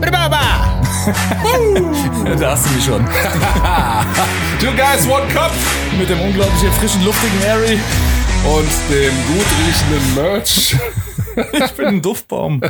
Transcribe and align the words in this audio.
Baba. 0.00 0.82
da 2.38 2.50
hast 2.50 2.66
du 2.66 2.74
mich 2.74 2.84
schon. 2.84 3.04
Two 4.60 4.72
guys, 4.76 5.06
one 5.08 5.26
cup. 5.32 5.52
Mit 5.98 6.08
dem 6.08 6.20
unglaublich 6.20 6.72
frischen, 6.72 7.04
luftigen 7.04 7.40
Harry. 7.48 7.78
Und 8.44 8.70
dem 8.90 9.14
gut 9.26 9.46
riechenden 9.66 10.14
Merch. 10.14 10.76
Ich 11.52 11.70
bin 11.74 11.86
ein 11.86 12.02
Duftbaum. 12.02 12.60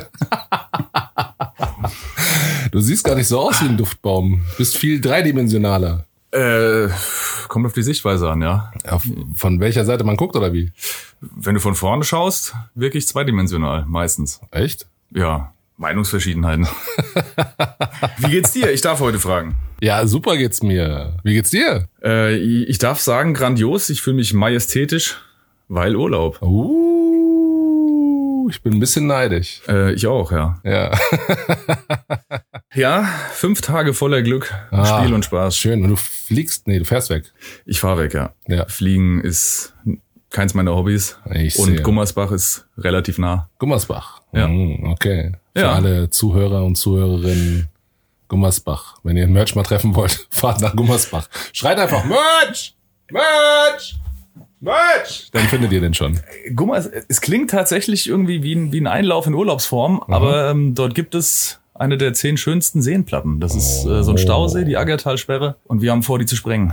Du 2.70 2.80
siehst 2.80 3.02
gar 3.02 3.14
nicht 3.14 3.28
so 3.28 3.40
aus 3.40 3.62
wie 3.62 3.66
ein 3.66 3.78
Duftbaum. 3.78 4.42
Du 4.50 4.56
bist 4.58 4.76
viel 4.76 5.00
dreidimensionaler. 5.00 6.04
Äh, 6.32 6.88
kommt 7.48 7.64
auf 7.64 7.72
die 7.72 7.82
Sichtweise 7.82 8.28
an, 8.28 8.42
ja. 8.42 8.70
Ja, 8.84 9.00
von 9.34 9.60
welcher 9.60 9.86
Seite 9.86 10.04
man 10.04 10.18
guckt 10.18 10.36
oder 10.36 10.52
wie? 10.52 10.70
Wenn 11.22 11.54
du 11.54 11.60
von 11.60 11.74
vorne 11.74 12.04
schaust, 12.04 12.54
wirklich 12.74 13.08
zweidimensional, 13.08 13.86
meistens. 13.86 14.40
Echt? 14.50 14.86
Ja, 15.14 15.54
Meinungsverschiedenheiten. 15.78 16.66
Wie 18.18 18.30
geht's 18.30 18.52
dir? 18.52 18.70
Ich 18.72 18.80
darf 18.82 19.00
heute 19.00 19.18
fragen. 19.18 19.56
Ja, 19.80 20.06
super 20.06 20.36
geht's 20.36 20.62
mir. 20.62 21.16
Wie 21.22 21.32
geht's 21.34 21.50
dir? 21.50 21.88
Äh, 22.02 22.36
ich 22.36 22.78
darf 22.78 23.00
sagen, 23.00 23.32
grandios. 23.32 23.88
Ich 23.88 24.02
fühle 24.02 24.16
mich 24.16 24.34
majestätisch, 24.34 25.16
weil 25.68 25.96
Urlaub. 25.96 26.42
Uh, 26.42 28.48
ich 28.50 28.60
bin 28.62 28.74
ein 28.74 28.80
bisschen 28.80 29.06
neidisch. 29.06 29.62
Äh, 29.68 29.92
ich 29.92 30.06
auch, 30.06 30.32
ja. 30.32 30.60
Ja. 30.64 30.90
Ja, 32.74 33.08
fünf 33.32 33.62
Tage 33.62 33.94
voller 33.94 34.20
Glück, 34.22 34.52
Ah. 34.70 35.00
Spiel 35.00 35.14
und 35.14 35.24
Spaß. 35.24 35.56
Schön. 35.56 35.82
Und 35.82 35.88
du 35.88 35.96
fliegst, 35.96 36.68
nee, 36.68 36.78
du 36.78 36.84
fährst 36.84 37.08
weg. 37.08 37.24
Ich 37.64 37.80
fahre 37.80 38.02
weg, 38.02 38.12
ja. 38.14 38.34
Ja. 38.46 38.66
Fliegen 38.66 39.22
ist 39.22 39.74
keins 40.30 40.52
meiner 40.52 40.76
Hobbys. 40.76 41.18
Ich 41.34 41.58
und 41.58 41.70
sehe. 41.70 41.82
Gummersbach 41.82 42.30
ist 42.30 42.68
relativ 42.76 43.16
nah. 43.18 43.48
Gummersbach. 43.58 44.20
Ja. 44.32 44.46
Mm, 44.48 44.84
okay. 44.84 45.32
Für 45.58 45.64
Ja. 45.66 45.72
alle 45.74 46.10
Zuhörer 46.10 46.64
und 46.64 46.76
Zuhörerinnen 46.76 47.68
Gummersbach. 48.28 48.98
Wenn 49.02 49.16
ihr 49.16 49.26
Merch 49.26 49.54
mal 49.54 49.62
treffen 49.62 49.94
wollt, 49.94 50.26
fahrt 50.30 50.60
nach 50.60 50.76
Gummersbach. 50.76 51.28
Schreit 51.52 51.78
einfach 51.78 52.04
Merch! 52.04 52.74
Merch! 53.10 53.96
Merch! 54.60 55.28
Dann 55.32 55.44
findet 55.44 55.72
ihr 55.72 55.80
den 55.80 55.94
schon. 55.94 56.18
Gummers, 56.54 56.86
es 57.08 57.20
klingt 57.20 57.50
tatsächlich 57.50 58.08
irgendwie 58.08 58.42
wie 58.42 58.54
ein, 58.54 58.72
wie 58.72 58.80
ein 58.80 58.86
Einlauf 58.88 59.26
in 59.26 59.34
Urlaubsform, 59.34 60.02
aber 60.08 60.50
ähm, 60.50 60.74
dort 60.74 60.94
gibt 60.94 61.14
es 61.14 61.60
eine 61.74 61.96
der 61.96 62.12
zehn 62.12 62.36
schönsten 62.36 62.82
Seenplatten. 62.82 63.38
Das 63.40 63.54
ist 63.54 63.84
äh, 63.86 64.02
so 64.02 64.10
ein 64.10 64.18
Stausee, 64.18 64.64
die 64.64 64.76
Aggertalsperre, 64.76 65.54
und 65.64 65.80
wir 65.80 65.92
haben 65.92 66.02
vor, 66.02 66.18
die 66.18 66.26
zu 66.26 66.34
sprengen, 66.36 66.72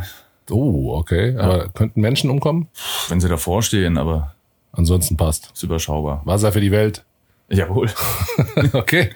Oh, 0.52 0.94
okay. 0.96 1.36
Aber 1.38 1.70
könnten 1.70 2.02
Menschen 2.02 2.30
umkommen? 2.30 2.68
wenn 3.10 3.20
sie 3.20 3.30
davor 3.30 3.62
stehen, 3.64 3.98
aber 3.98 4.36
Ansonsten 4.72 5.16
passt. 5.16 5.52
ist 5.54 5.64
überschaubar. 5.64 6.22
Wasser 6.26 6.52
für 6.52 6.60
die 6.62 6.72
Welt. 6.72 7.05
Jawohl. 7.50 7.90
okay. 8.74 9.12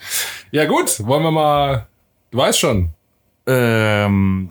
Ja 0.52 0.66
gut, 0.66 1.06
wollen 1.06 1.24
wir 1.24 1.32
mal. 1.32 1.88
Du 2.32 2.38
weißt 2.38 2.60
schon. 2.60 2.90
ähm, 3.48 4.50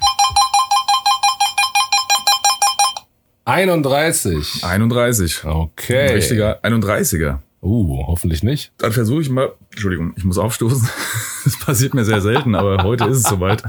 31. 3.44 4.62
31. 4.62 5.44
Okay. 5.44 6.08
Ein 6.08 6.14
richtiger 6.14 6.60
31er. 6.62 7.38
Uh, 7.62 8.06
hoffentlich 8.06 8.42
nicht. 8.42 8.72
Dann 8.78 8.92
versuche 8.92 9.22
ich 9.22 9.30
mal, 9.30 9.52
Entschuldigung, 9.70 10.12
ich 10.16 10.24
muss 10.24 10.38
aufstoßen. 10.38 10.88
Das 11.44 11.58
passiert 11.60 11.94
mir 11.94 12.04
sehr 12.04 12.20
selten, 12.20 12.54
aber 12.54 12.82
heute 12.82 13.04
ist 13.04 13.18
es 13.18 13.22
soweit. 13.22 13.62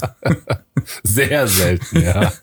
Sehr 1.04 1.48
selten, 1.48 2.02
ja. 2.02 2.34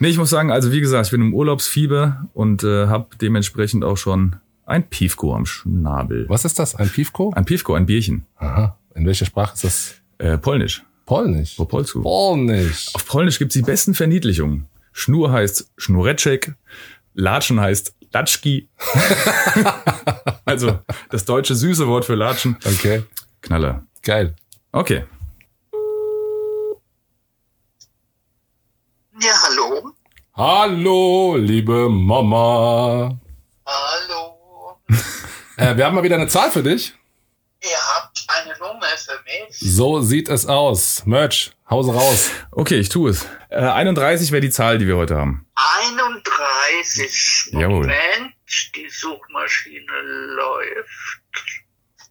Nee, 0.00 0.08
ich 0.08 0.18
muss 0.18 0.30
sagen, 0.30 0.50
also 0.50 0.72
wie 0.72 0.80
gesagt, 0.80 1.06
ich 1.06 1.12
bin 1.12 1.20
im 1.20 1.34
Urlaubsfieber 1.34 2.26
und 2.32 2.64
äh, 2.64 2.88
habe 2.88 3.14
dementsprechend 3.20 3.84
auch 3.84 3.96
schon 3.96 4.36
ein 4.66 4.88
Piefko 4.88 5.34
am 5.34 5.46
Schnabel. 5.46 6.28
Was 6.28 6.44
ist 6.44 6.58
das? 6.58 6.74
Ein 6.74 6.88
Piefko? 6.88 7.32
Ein 7.34 7.44
Piefko, 7.44 7.74
ein 7.74 7.86
Bierchen. 7.86 8.26
Aha. 8.36 8.78
In 8.94 9.06
welcher 9.06 9.26
Sprache 9.26 9.54
ist 9.54 9.64
das? 9.64 9.94
Äh, 10.18 10.38
Polnisch. 10.38 10.84
Polnisch. 11.06 11.58
Wo 11.58 11.64
Polsku? 11.66 12.02
Polnisch. 12.02 12.94
Auf 12.94 13.06
Polnisch 13.06 13.38
gibt's 13.38 13.54
die 13.54 13.62
besten 13.62 13.94
Verniedlichungen. 13.94 14.66
Schnur 14.92 15.32
heißt 15.32 15.72
Schnureczek, 15.76 16.54
Latschen 17.14 17.60
heißt 17.60 17.94
Latschki. 18.12 18.68
also 20.44 20.78
das 21.10 21.24
deutsche 21.24 21.54
süße 21.54 21.86
Wort 21.88 22.04
für 22.04 22.14
Latschen. 22.14 22.56
Okay. 22.64 23.02
Knaller. 23.42 23.84
Geil. 24.02 24.34
Okay. 24.72 25.04
Ja, 29.20 29.32
hallo. 29.48 29.92
Hallo, 30.34 31.36
liebe 31.36 31.88
Mama. 31.88 33.18
Hallo. 33.66 34.33
Äh, 35.56 35.76
wir 35.76 35.86
haben 35.86 35.94
mal 35.94 36.02
wieder 36.02 36.16
eine 36.16 36.26
Zahl 36.26 36.50
für 36.50 36.64
dich. 36.64 36.94
Ihr 37.62 37.70
habt 37.94 38.26
eine 38.26 38.58
Nummer 38.58 38.86
für 38.96 39.20
mich. 39.22 39.56
So 39.60 40.00
sieht 40.00 40.28
es 40.28 40.46
aus. 40.46 41.06
Merch, 41.06 41.52
Hause 41.70 41.92
raus. 41.94 42.30
Okay, 42.50 42.74
ich 42.80 42.88
tue 42.88 43.10
es. 43.10 43.24
Äh, 43.50 43.58
31 43.60 44.32
wäre 44.32 44.40
die 44.40 44.50
Zahl, 44.50 44.78
die 44.78 44.88
wir 44.88 44.96
heute 44.96 45.14
haben. 45.16 45.46
31. 45.54 47.50
Jawohl. 47.52 47.82
Moment, 47.86 48.34
die 48.74 48.88
Suchmaschine 48.90 49.92
läuft. 50.34 51.22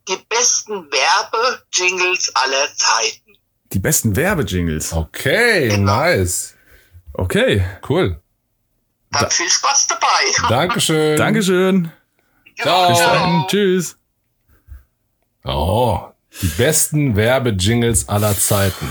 Die 0.08 0.18
besten 0.30 0.88
Werbejingles 0.90 2.34
aller 2.36 2.74
Zeiten. 2.76 3.36
Die 3.74 3.80
besten 3.80 4.16
Werbejingles. 4.16 4.94
Okay, 4.94 5.68
Genau. 5.68 5.98
nice. 5.98 6.56
Okay. 7.14 7.64
Cool. 7.90 8.22
Dann 9.12 9.30
viel 9.30 9.50
Spaß 9.50 9.88
dabei. 9.88 10.08
Dankeschön. 10.50 11.18
Dankeschön. 11.18 11.92
Ciao. 12.62 12.90
Bis 12.90 13.00
dann. 13.00 13.46
Tschüss. 13.48 13.98
Oh, 15.44 16.00
die 16.42 16.48
besten 16.58 17.16
Werbejingles 17.16 18.08
aller 18.10 18.36
Zeiten. 18.36 18.88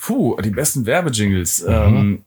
Puh, 0.00 0.36
die 0.42 0.50
besten 0.50 0.86
Werbejingles. 0.86 1.64
Mhm. 1.66 1.72
Ähm, 1.72 2.24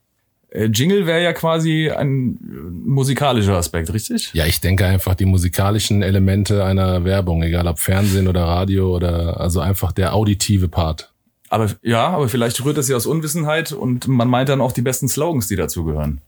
äh, 0.50 0.66
Jingle 0.66 1.06
wäre 1.06 1.23
ja 1.23 1.33
quasi 1.33 1.89
ein 1.89 2.38
äh, 2.41 2.89
musikalischer 2.89 3.56
Aspekt, 3.56 3.91
richtig? 3.94 4.31
Ja, 4.33 4.45
ich 4.45 4.61
denke 4.61 4.85
einfach 4.85 5.16
die 5.16 5.25
musikalischen 5.25 6.01
Elemente 6.01 6.63
einer 6.63 7.03
Werbung, 7.03 7.44
egal 7.44 7.67
ob 7.67 7.79
Fernsehen 7.79 8.27
oder 8.27 8.44
Radio 8.45 8.95
oder 8.95 9.39
also 9.39 9.59
einfach 9.59 9.91
der 9.91 10.13
auditive 10.13 10.67
Part. 10.67 11.11
Aber 11.50 11.69
ja, 11.81 12.07
aber 12.07 12.29
vielleicht 12.29 12.63
rührt 12.63 12.77
das 12.77 12.89
ja 12.89 12.95
aus 12.95 13.06
Unwissenheit 13.06 13.72
und 13.72 14.07
man 14.07 14.27
meint 14.27 14.50
dann 14.50 14.61
auch 14.61 14.72
die 14.72 14.81
besten 14.81 15.07
Slogans, 15.07 15.47
die 15.47 15.56
dazugehören. 15.56 16.22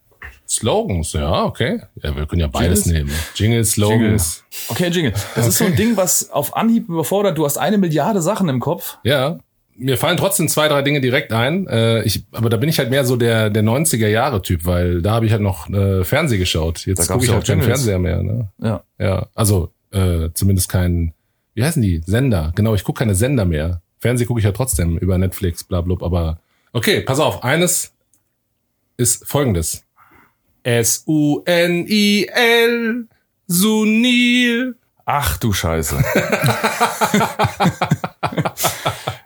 Slogans, 0.49 1.13
ja, 1.13 1.43
okay. 1.45 1.79
Ja, 2.01 2.15
wir 2.15 2.25
können 2.25 2.41
ja 2.41 2.47
beides 2.47 2.85
Jingles? 2.85 3.07
nehmen. 3.07 3.19
Jingles, 3.35 3.71
Slogans. 3.71 4.43
Okay, 4.67 4.87
Jingle. 4.87 5.13
Das 5.35 5.47
ist 5.47 5.57
so 5.59 5.65
ein 5.65 5.73
Okay. 5.73 5.83
Ding, 5.83 5.97
was 5.97 6.31
auf 6.31 6.55
Anhieb 6.57 6.89
überfordert. 6.89 7.37
Du 7.37 7.45
hast 7.45 7.57
eine 7.57 7.77
Milliarde 7.77 8.21
Sachen 8.21 8.49
im 8.49 8.59
Kopf. 8.59 8.97
Ja. 9.03 9.37
Mir 9.75 9.97
fallen 9.97 10.17
trotzdem 10.17 10.47
zwei, 10.49 10.67
drei 10.67 10.81
Dinge 10.81 10.99
direkt 11.01 11.31
ein. 11.31 11.67
Äh, 11.67 12.01
ich, 12.03 12.25
aber 12.31 12.49
da 12.49 12.57
bin 12.57 12.67
ich 12.67 12.79
halt 12.79 12.89
mehr 12.89 13.05
so 13.05 13.15
der, 13.15 13.49
der 13.49 13.63
90er 13.63 14.07
Jahre 14.07 14.41
Typ, 14.41 14.65
weil 14.65 15.01
da 15.01 15.11
habe 15.11 15.25
ich 15.25 15.31
halt 15.31 15.41
noch 15.41 15.69
äh, 15.69 16.03
Fernseh 16.03 16.37
geschaut. 16.37 16.85
Jetzt 16.85 17.07
gucke 17.07 17.23
ich 17.23 17.31
halt 17.31 17.43
auch 17.43 17.47
keinen. 17.47 17.61
Fernseher 17.61 17.99
mehr. 17.99 18.21
Ne? 18.21 18.49
Ja. 18.61 18.83
Ja, 18.97 19.27
also 19.35 19.71
äh, 19.91 20.29
zumindest 20.33 20.67
kein, 20.67 21.13
wie 21.53 21.63
heißen 21.63 21.81
die? 21.81 22.01
Sender. 22.05 22.51
Genau, 22.55 22.73
ich 22.75 22.83
gucke 22.83 22.99
keine 22.99 23.15
Sender 23.15 23.45
mehr. 23.45 23.81
Fernseh 23.99 24.25
gucke 24.25 24.39
ich 24.39 24.45
ja 24.45 24.51
trotzdem 24.51 24.97
über 24.97 25.17
Netflix, 25.17 25.63
bla 25.63 25.81
bla, 25.81 25.95
aber 26.01 26.39
okay, 26.73 27.01
pass 27.01 27.19
auf, 27.19 27.43
eines 27.43 27.93
ist 28.97 29.25
folgendes. 29.25 29.85
S-U-N-I-L 30.69 32.27
Sunil. 33.47 34.75
Ach 35.03 35.37
du 35.37 35.51
Scheiße. 35.51 35.97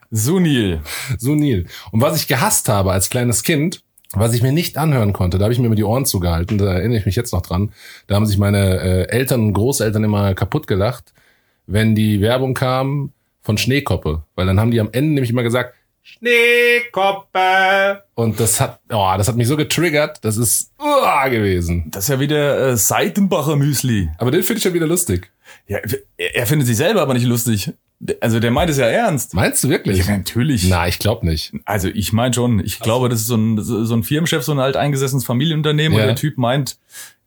Sunil. 0.10 0.80
Sunil. 1.18 1.68
Und 1.92 2.00
was 2.00 2.16
ich 2.16 2.30
gehasst 2.30 2.70
habe 2.70 2.94
als 2.94 3.10
kleines 3.10 3.44
Kind, 3.44 3.84
was 4.14 4.34
ich 4.34 4.42
mir 4.42 4.54
nicht 4.54 4.78
anhören 4.78 5.12
konnte, 5.12 5.38
da 5.38 5.44
habe 5.44 5.52
ich 5.52 5.60
mir 5.60 5.66
immer 5.66 5.76
die 5.76 5.84
Ohren 5.84 6.06
zugehalten, 6.06 6.58
da 6.58 6.76
erinnere 6.76 7.00
ich 7.00 7.06
mich 7.06 7.18
jetzt 7.18 7.34
noch 7.34 7.42
dran. 7.42 7.74
Da 8.08 8.16
haben 8.16 8.26
sich 8.26 8.38
meine 8.38 8.80
äh, 8.80 9.10
Eltern 9.10 9.42
und 9.42 9.54
Großeltern 9.54 10.06
immer 10.06 10.36
kaputt 10.36 10.66
gelacht, 10.66 11.12
wenn 11.68 11.94
die 11.94 12.22
Werbung 12.22 12.54
kam 12.54 13.12
von 13.42 13.58
Schneekoppe. 13.58 14.24
Weil 14.36 14.46
dann 14.46 14.62
haben 14.62 14.72
die 14.72 14.80
am 14.80 14.92
Ende 14.94 15.16
nämlich 15.16 15.32
immer 15.32 15.44
gesagt, 15.44 15.76
Schneekoppe. 16.04 18.04
Und 18.16 18.40
das 18.40 18.60
hat, 18.62 18.80
oh, 18.92 19.14
das 19.18 19.28
hat 19.28 19.36
mich 19.36 19.48
so 19.48 19.58
getriggert, 19.58 20.20
das 20.22 20.38
ist 20.38 20.72
uah, 20.80 21.28
gewesen. 21.30 21.86
Das 21.92 22.06
ist 22.06 22.10
ja 22.10 22.20
wieder 22.20 22.70
äh, 22.72 22.78
Seitenbacher 22.78 23.56
Müsli. 23.56 24.10
Aber 24.18 24.32
den 24.32 24.44
finde 24.44 24.58
ich 24.58 24.64
schon 24.64 24.74
wieder 24.74 24.88
lustig. 24.88 25.32
Ja, 25.68 25.80
er, 26.18 26.36
er 26.36 26.48
findet 26.48 26.68
sich 26.68 26.78
selber 26.78 27.02
aber 27.02 27.14
nicht 27.14 27.26
lustig. 27.26 27.72
Also 28.20 28.40
der 28.42 28.52
meint 28.52 28.70
es 28.70 28.78
ja 28.78 28.88
ernst. 28.88 29.34
Meinst 29.34 29.64
du 29.64 29.70
wirklich? 29.70 30.06
Ja, 30.06 30.18
natürlich. 30.18 30.68
Na, 30.68 30.88
ich 30.88 31.00
glaube 31.00 31.26
nicht. 31.26 31.54
Also 31.64 31.88
ich 31.88 32.12
meine 32.12 32.34
schon. 32.34 32.60
Ich 32.60 32.80
glaube, 32.80 33.08
das 33.08 33.22
ist 33.22 33.28
so 33.28 33.36
ein, 33.38 33.62
so 33.62 33.94
ein 33.96 34.04
Firmenchef, 34.04 34.44
so 34.44 34.52
ein 34.52 34.60
alteingesessenes 34.60 35.24
Familienunternehmen 35.26 35.98
Ja. 35.98 36.04
und 36.04 36.08
der 36.10 36.16
Typ 36.18 36.38
meint, 36.38 36.78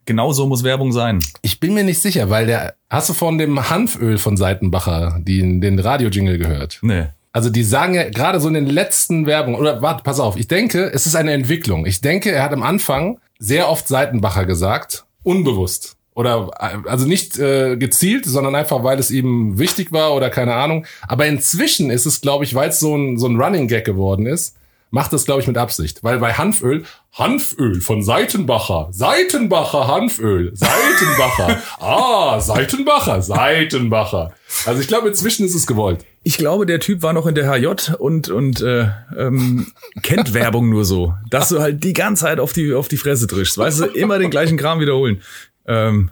genau 0.05 0.33
so 0.33 0.47
muss 0.47 0.65
Werbung 0.65 0.93
sein. 0.93 1.21
Ich 1.41 1.61
bin 1.61 1.73
mir 1.73 1.85
nicht 1.85 2.03
sicher, 2.03 2.29
weil 2.29 2.45
der, 2.47 2.75
hast 2.91 3.09
du 3.09 3.15
von 3.15 3.39
dem 3.39 3.71
Hanföl 3.71 4.19
von 4.19 4.37
Seitenbacher 4.37 5.19
den, 5.21 5.63
den 5.63 5.79
Radio-Jingle 5.79 6.37
gehört? 6.37 6.79
Nee. 6.83 7.07
Also 7.37 7.51
die 7.51 7.65
sagen 7.65 7.93
ja 7.93 8.09
gerade 8.09 8.41
so 8.41 8.49
in 8.49 8.55
den 8.55 8.65
letzten 8.65 9.27
Werbungen, 9.27 9.61
oder 9.61 9.83
warte, 9.83 10.03
pass 10.03 10.21
auf, 10.21 10.39
ich 10.39 10.49
denke, 10.49 10.91
es 10.95 11.05
ist 11.05 11.17
eine 11.17 11.35
Entwicklung. 11.35 11.85
Ich 11.85 12.01
denke, 12.01 12.33
er 12.33 12.43
hat 12.43 12.55
am 12.55 12.63
Anfang 12.63 13.21
sehr 13.39 13.69
oft 13.69 13.87
Seitenbacher 13.87 14.47
gesagt, 14.47 15.05
unbewusst. 15.23 15.99
Oder 16.15 16.51
also 16.87 17.07
nicht 17.07 17.39
äh, 17.39 17.77
gezielt, 17.77 18.25
sondern 18.25 18.55
einfach, 18.55 18.83
weil 18.85 18.99
es 18.99 19.11
ihm 19.11 19.59
wichtig 19.59 19.93
war 19.93 20.15
oder 20.15 20.31
keine 20.31 20.55
Ahnung. 20.55 20.87
Aber 21.07 21.27
inzwischen 21.27 21.91
ist 21.91 22.07
es, 22.07 22.23
glaube 22.23 22.45
ich, 22.45 22.55
weil 22.55 22.71
es 22.71 22.81
so 22.81 22.97
ein, 22.97 23.19
so 23.19 23.27
ein 23.27 23.39
Running 23.39 23.69
Gag 23.69 23.85
geworden 23.85 24.25
ist, 24.25 24.57
macht 24.89 25.13
das, 25.13 25.27
glaube 25.27 25.43
ich, 25.43 25.47
mit 25.47 25.59
Absicht. 25.59 26.03
Weil 26.03 26.21
bei 26.21 26.33
Hanföl, 26.33 26.85
Hanföl 27.13 27.83
von 27.83 28.03
Seitenbacher, 28.03 28.89
Seitenbacher 28.93 29.89
Hanföl, 29.89 30.53
Seitenbacher, 30.55 31.63
ah, 31.81 32.41
Seitenbacher, 32.41 33.21
Seitenbacher. 33.21 34.33
Also 34.65 34.81
ich 34.81 34.89
glaube, 34.89 35.09
inzwischen 35.09 35.45
ist 35.45 35.55
es 35.55 35.67
gewollt. 35.67 36.05
Ich 36.27 36.39
glaube, 36.39 36.67
der 36.67 36.81
Typ 36.81 37.03
war 37.03 37.13
noch 37.13 37.29
in 37.29 37.37
der 37.37 37.49
HJ 37.49 37.93
und 38.01 38.31
und 38.31 38.61
äh, 38.61 38.89
ähm, 39.17 39.69
kennt 40.03 40.35
Werbung 40.35 40.69
nur 40.69 40.85
so, 40.85 41.15
dass 41.31 41.51
du 41.51 41.61
halt 41.61 41.85
die 41.85 41.93
ganze 41.93 42.25
Zeit 42.25 42.41
auf 42.41 42.53
die 42.53 42.75
auf 42.75 42.89
die 42.89 42.97
Fresse 42.97 43.29
trischst, 43.29 43.57
weißt 43.57 43.81
du, 43.81 43.85
immer 43.85 44.19
den 44.19 44.29
gleichen 44.29 44.57
Kram 44.57 44.81
wiederholen. 44.81 45.23
Ähm, 45.69 46.11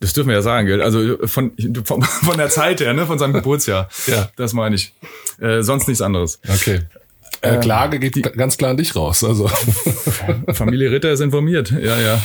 das 0.00 0.12
dürfen 0.12 0.28
wir 0.28 0.34
ja 0.36 0.42
sagen, 0.42 0.66
gell? 0.66 0.82
Also 0.82 1.16
von, 1.26 1.52
von, 1.82 2.02
von 2.02 2.36
der 2.36 2.50
Zeit 2.50 2.80
her, 2.80 2.92
ne? 2.92 3.06
Von 3.06 3.18
seinem 3.18 3.32
Geburtsjahr. 3.32 3.88
Ja. 4.06 4.28
Das 4.36 4.52
meine 4.52 4.74
ich. 4.74 4.92
Äh, 5.40 5.62
sonst 5.62 5.88
nichts 5.88 6.02
anderes. 6.02 6.40
Okay. 6.46 6.80
Äh, 7.40 7.56
Klage 7.60 8.00
geht 8.00 8.20
ganz 8.36 8.58
klar 8.58 8.72
an 8.72 8.76
dich 8.76 8.94
raus. 8.96 9.24
Also 9.24 9.48
Familie 10.52 10.90
Ritter 10.90 11.10
ist 11.10 11.20
informiert. 11.20 11.70
Ja, 11.70 11.98
ja. 11.98 12.20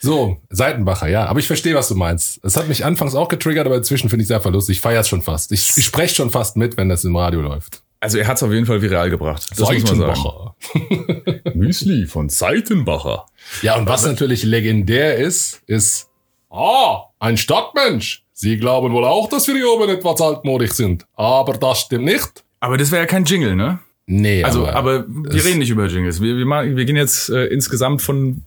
So 0.00 0.38
Seitenbacher, 0.50 1.08
ja. 1.08 1.26
Aber 1.26 1.40
ich 1.40 1.46
verstehe, 1.46 1.74
was 1.74 1.88
du 1.88 1.94
meinst. 1.94 2.40
Es 2.44 2.56
hat 2.56 2.68
mich 2.68 2.84
anfangs 2.84 3.14
auch 3.14 3.28
getriggert, 3.28 3.66
aber 3.66 3.76
inzwischen 3.76 4.08
finde 4.08 4.22
ich 4.22 4.28
sehr 4.28 4.40
verlustig. 4.40 4.76
Ich 4.76 4.80
feiere 4.80 5.00
es 5.00 5.08
schon 5.08 5.22
fast. 5.22 5.52
Ich, 5.52 5.76
ich 5.76 5.84
spreche 5.84 6.14
schon 6.14 6.30
fast 6.30 6.56
mit, 6.56 6.76
wenn 6.76 6.88
das 6.88 7.04
im 7.04 7.16
Radio 7.16 7.40
läuft. 7.40 7.82
Also 8.00 8.18
er 8.18 8.28
hat 8.28 8.36
es 8.36 8.42
auf 8.44 8.52
jeden 8.52 8.66
Fall 8.66 8.80
viral 8.80 9.10
gebracht. 9.10 9.46
Das 9.50 9.58
muss 9.58 9.96
man 9.96 10.14
sagen. 10.14 11.40
Müsli 11.54 12.06
von 12.06 12.28
Seitenbacher. 12.28 13.26
Ja, 13.62 13.76
und 13.76 13.88
was 13.88 14.04
natürlich 14.04 14.44
legendär 14.44 15.16
ist, 15.16 15.62
ist, 15.66 16.08
ah, 16.50 17.06
ein 17.18 17.36
Stadtmensch. 17.36 18.24
Sie 18.32 18.56
glauben 18.56 18.92
wohl 18.92 19.04
auch, 19.04 19.28
dass 19.28 19.48
wir 19.48 19.56
hier 19.56 19.68
oben 19.68 19.88
etwas 19.88 20.20
altmodisch 20.20 20.72
sind. 20.72 21.06
Aber 21.14 21.54
das 21.54 21.80
stimmt 21.80 22.04
nicht. 22.04 22.44
Aber 22.60 22.76
das 22.76 22.92
wäre 22.92 23.02
ja 23.02 23.06
kein 23.06 23.24
Jingle, 23.24 23.56
ne? 23.56 23.80
Nee, 24.10 24.42
Also, 24.42 24.66
aber, 24.66 25.04
wir 25.06 25.44
reden 25.44 25.58
nicht 25.58 25.68
über 25.68 25.86
Jingles. 25.86 26.22
Wir, 26.22 26.38
wir, 26.38 26.46
machen, 26.46 26.76
wir 26.76 26.84
gehen 26.86 26.96
jetzt 26.96 27.28
äh, 27.28 27.44
insgesamt 27.48 28.00
von 28.00 28.42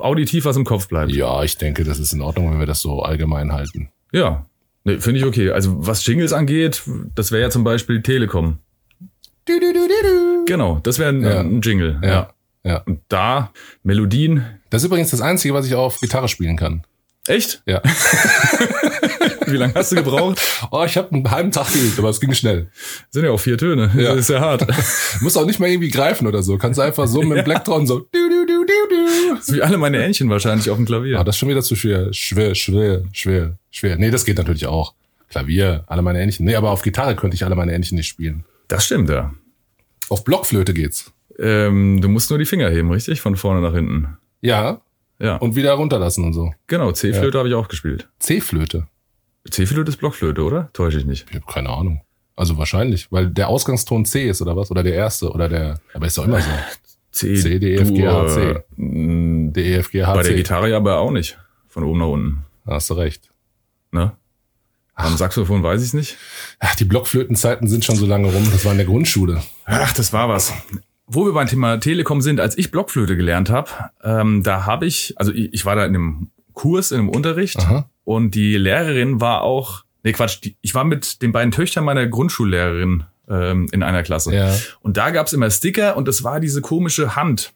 auditiv, 0.00 0.44
was 0.44 0.56
im 0.56 0.64
Kopf 0.64 0.88
bleibt. 0.88 1.12
Ja, 1.12 1.44
ich 1.44 1.56
denke, 1.56 1.84
das 1.84 2.00
ist 2.00 2.12
in 2.12 2.20
Ordnung, 2.20 2.50
wenn 2.50 2.58
wir 2.58 2.66
das 2.66 2.80
so 2.80 3.02
allgemein 3.02 3.52
halten. 3.52 3.90
Ja. 4.10 4.46
Nee, 4.82 4.98
Finde 4.98 5.20
ich 5.20 5.24
okay. 5.26 5.50
Also 5.50 5.86
was 5.86 6.04
Jingles 6.04 6.32
angeht, 6.32 6.82
das 7.14 7.30
wäre 7.30 7.42
ja 7.42 7.50
zum 7.50 7.62
Beispiel 7.62 8.02
Telekom. 8.02 8.58
Genau, 10.46 10.80
das 10.82 10.98
wäre 10.98 11.10
ein, 11.10 11.22
Ja. 11.22 11.40
ein 11.40 11.60
Jingle. 11.60 12.00
Ja. 12.02 12.08
Ja. 12.08 12.30
Ja. 12.64 12.76
Und 12.78 13.00
da 13.08 13.52
Melodien. 13.84 14.44
Das 14.68 14.82
ist 14.82 14.86
übrigens 14.86 15.10
das 15.10 15.20
Einzige, 15.20 15.54
was 15.54 15.64
ich 15.66 15.76
auf 15.76 16.00
Gitarre 16.00 16.26
spielen 16.28 16.56
kann. 16.56 16.82
Echt? 17.28 17.62
Ja. 17.66 17.80
Wie 19.52 19.56
lange 19.56 19.74
hast 19.74 19.92
du 19.92 19.96
gebraucht? 19.96 20.40
Oh, 20.70 20.84
ich 20.84 20.96
habe 20.96 21.12
einen 21.12 21.30
halben 21.30 21.52
Tag 21.52 21.72
geübt, 21.72 21.98
aber 21.98 22.08
es 22.10 22.20
ging 22.20 22.34
schnell. 22.34 22.68
Sind 23.10 23.24
ja 23.24 23.30
auch 23.30 23.38
vier 23.38 23.56
Töne. 23.56 23.90
Ja. 23.96 24.10
Das 24.10 24.18
ist 24.20 24.30
ja 24.30 24.40
hart. 24.40 24.66
Muss 25.20 25.36
auch 25.36 25.46
nicht 25.46 25.60
mal 25.60 25.68
irgendwie 25.68 25.88
greifen 25.88 26.26
oder 26.26 26.42
so. 26.42 26.58
Kannst 26.58 26.80
einfach 26.80 27.06
so 27.06 27.22
mit 27.22 27.38
dem 27.38 27.44
Blacktron 27.44 27.86
so. 27.86 28.00
Du, 28.00 28.06
du, 28.12 28.44
du, 28.46 28.64
du, 28.66 28.72
du. 28.90 29.34
Das 29.36 29.48
ist 29.48 29.54
wie 29.54 29.62
alle 29.62 29.78
meine 29.78 30.02
Entchen 30.02 30.28
wahrscheinlich 30.30 30.68
auf 30.70 30.76
dem 30.76 30.84
Klavier. 30.86 31.20
Ah, 31.20 31.24
das 31.24 31.36
ist 31.36 31.38
schon 31.38 31.48
wieder 31.48 31.62
zu 31.62 31.76
schwer. 31.76 32.12
Schwer, 32.12 32.54
schwer, 32.56 33.02
schwer, 33.12 33.56
schwer. 33.70 33.96
Nee, 33.96 34.10
das 34.10 34.24
geht 34.24 34.36
natürlich 34.38 34.66
auch. 34.66 34.94
Klavier, 35.30 35.84
alle 35.86 36.02
meine 36.02 36.20
Ähnchen. 36.22 36.44
Nee, 36.46 36.56
aber 36.56 36.70
auf 36.70 36.82
Gitarre 36.82 37.14
könnte 37.14 37.34
ich 37.36 37.44
alle 37.44 37.54
meine 37.54 37.72
Ähnchen 37.74 37.96
nicht 37.96 38.08
spielen. 38.08 38.44
Das 38.66 38.84
stimmt, 38.84 39.08
ja. 39.10 39.32
Auf 40.08 40.24
Blockflöte 40.24 40.74
geht's. 40.74 41.12
Ähm, 41.38 42.00
du 42.00 42.08
musst 42.08 42.30
nur 42.30 42.38
die 42.38 42.46
Finger 42.46 42.68
heben, 42.70 42.90
richtig? 42.90 43.20
Von 43.20 43.36
vorne 43.36 43.60
nach 43.60 43.74
hinten. 43.74 44.16
Ja, 44.40 44.80
Ja. 45.20 45.36
und 45.36 45.54
wieder 45.54 45.72
runterlassen 45.74 46.24
und 46.24 46.32
so. 46.32 46.52
genau, 46.66 46.90
C-Flöte 46.92 47.38
habe 47.38 47.48
ich 47.48 47.54
auch 47.54 47.68
gespielt. 47.68 48.08
C-Flöte. 48.18 48.86
C-Flöte 49.50 49.90
ist 49.90 49.98
Blockflöte, 49.98 50.42
oder? 50.42 50.70
Täusche 50.72 50.98
ich 50.98 51.06
nicht. 51.06 51.26
Ich 51.30 51.36
habe 51.36 51.46
keine 51.50 51.70
Ahnung. 51.70 52.02
Also 52.36 52.56
wahrscheinlich, 52.56 53.10
weil 53.10 53.28
der 53.28 53.48
Ausgangston 53.48 54.04
C 54.04 54.28
ist 54.28 54.40
oder 54.40 54.56
was? 54.56 54.70
Oder 54.70 54.82
der 54.82 54.94
erste 54.94 55.30
oder 55.30 55.48
der. 55.48 55.80
Aber 55.92 56.06
ist 56.06 56.16
doch 56.16 56.24
immer 56.24 56.40
so. 56.40 56.50
C, 57.10 57.34
C, 57.34 57.58
D, 57.58 57.74
E, 57.74 57.76
F, 57.78 57.92
G, 57.92 58.06
H, 58.06 58.28
C. 58.28 58.54
Mh, 58.76 59.52
D, 59.52 59.72
E, 59.72 59.74
F, 59.78 59.90
G, 59.90 60.04
H, 60.04 60.14
Bei 60.14 60.22
der 60.22 60.32
C. 60.32 60.36
Gitarre 60.36 60.76
aber 60.76 60.98
auch 60.98 61.10
nicht. 61.10 61.38
Von 61.66 61.82
oben 61.82 61.98
nach 61.98 62.06
unten. 62.06 62.44
Da 62.64 62.74
hast 62.74 62.88
du 62.90 62.94
recht. 62.94 63.30
Ne? 63.90 64.12
Am 64.94 65.16
Saxophon 65.16 65.62
weiß 65.62 65.84
ich 65.84 65.94
nicht. 65.94 66.16
Ach, 66.58 66.74
die 66.74 66.84
Blockflötenzeiten 66.84 67.68
sind 67.68 67.84
schon 67.84 67.96
so 67.96 68.06
lange 68.06 68.32
rum. 68.32 68.48
Das 68.52 68.64
war 68.64 68.72
in 68.72 68.78
der 68.78 68.86
Grundschule. 68.86 69.42
Ach, 69.64 69.92
das 69.92 70.12
war 70.12 70.28
was. 70.28 70.52
Wo 71.06 71.24
wir 71.24 71.32
beim 71.32 71.46
Thema 71.46 71.78
Telekom 71.78 72.20
sind, 72.20 72.40
als 72.40 72.58
ich 72.58 72.70
Blockflöte 72.70 73.16
gelernt 73.16 73.48
habe, 73.48 73.70
ähm, 74.02 74.42
da 74.42 74.66
habe 74.66 74.86
ich, 74.86 75.14
also 75.16 75.32
ich, 75.32 75.54
ich 75.54 75.64
war 75.64 75.76
da 75.76 75.86
in 75.86 75.94
einem 75.94 76.30
Kurs, 76.52 76.90
in 76.90 76.98
einem 76.98 77.08
Unterricht 77.08 77.58
Aha. 77.58 77.88
Und 78.08 78.30
die 78.30 78.56
Lehrerin 78.56 79.20
war 79.20 79.42
auch, 79.42 79.84
nee 80.02 80.12
Quatsch, 80.12 80.38
die, 80.42 80.56
ich 80.62 80.74
war 80.74 80.84
mit 80.84 81.20
den 81.20 81.30
beiden 81.30 81.52
Töchtern 81.52 81.84
meiner 81.84 82.06
Grundschullehrerin 82.06 83.04
ähm, 83.28 83.66
in 83.70 83.82
einer 83.82 84.02
Klasse. 84.02 84.34
Ja. 84.34 84.54
Und 84.80 84.96
da 84.96 85.10
gab's 85.10 85.34
immer 85.34 85.50
Sticker 85.50 85.94
und 85.94 86.08
das 86.08 86.24
war 86.24 86.40
diese 86.40 86.62
komische 86.62 87.16
Hand. 87.16 87.52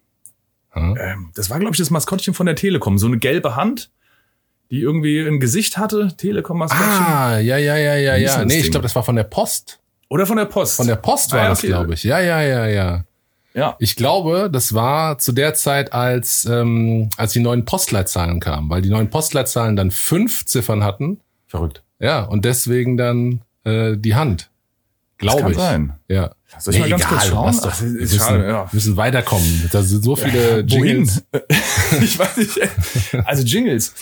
Ähm, 0.74 1.30
das 1.34 1.48
war, 1.48 1.58
glaube 1.58 1.72
ich, 1.72 1.78
das 1.78 1.88
Maskottchen 1.88 2.34
von 2.34 2.44
der 2.44 2.54
Telekom. 2.54 2.98
So 2.98 3.06
eine 3.06 3.16
gelbe 3.16 3.56
Hand, 3.56 3.90
die 4.70 4.80
irgendwie 4.80 5.20
ein 5.20 5.40
Gesicht 5.40 5.78
hatte. 5.78 6.14
Telekom-Maskottchen. 6.18 6.86
Ah, 6.86 7.38
ja, 7.38 7.56
ja, 7.56 7.78
ja, 7.78 7.94
ja, 7.94 8.16
ja. 8.16 8.44
Nee, 8.44 8.58
ich 8.58 8.70
glaube, 8.70 8.82
das 8.82 8.94
war 8.94 9.04
von 9.04 9.16
der 9.16 9.24
Post. 9.24 9.80
Oder 10.10 10.26
von 10.26 10.36
der 10.36 10.44
Post. 10.44 10.76
Von 10.76 10.86
der 10.86 10.96
Post 10.96 11.32
war 11.32 11.40
Ah, 11.40 11.42
ja, 11.44 11.48
das, 11.48 11.60
okay. 11.60 11.68
glaube 11.68 11.94
ich. 11.94 12.04
Ja, 12.04 12.20
ja, 12.20 12.42
ja, 12.42 12.66
ja. 12.66 13.04
Ja. 13.54 13.76
Ich 13.78 13.96
glaube, 13.96 14.48
das 14.50 14.74
war 14.74 15.18
zu 15.18 15.32
der 15.32 15.54
Zeit, 15.54 15.92
als, 15.92 16.44
ähm, 16.46 17.10
als 17.16 17.32
die 17.32 17.40
neuen 17.40 17.64
Postleitzahlen 17.64 18.40
kamen, 18.40 18.70
weil 18.70 18.82
die 18.82 18.88
neuen 18.88 19.10
Postleitzahlen 19.10 19.76
dann 19.76 19.90
fünf 19.90 20.46
Ziffern 20.46 20.84
hatten. 20.84 21.20
Verrückt. 21.46 21.82
Ja, 21.98 22.22
und 22.22 22.44
deswegen 22.44 22.96
dann 22.96 23.42
äh, 23.64 23.96
die 23.96 24.14
Hand. 24.14 24.50
Glaube 25.18 25.42
kann 25.42 25.52
ich. 25.52 25.58
sein. 25.58 25.92
Ja. 26.08 26.32
Soll 26.58 26.74
ich 26.74 26.80
mal 26.80 26.90
ganz 26.90 27.06
kurz 27.06 27.26
schauen? 27.26 27.56
doch. 27.62 27.80
Wir 27.80 27.88
müssen, 27.88 28.18
schade, 28.18 28.44
ja. 28.44 28.52
wir 28.64 28.68
müssen 28.72 28.96
weiterkommen. 28.96 29.68
Da 29.70 29.82
sind 29.82 30.02
so 30.02 30.16
viele 30.16 30.60
Jingles. 30.66 31.24
ich 32.00 32.18
weiß 32.18 32.36
nicht. 32.38 32.58
Also 33.24 33.44
Jingles. 33.44 33.94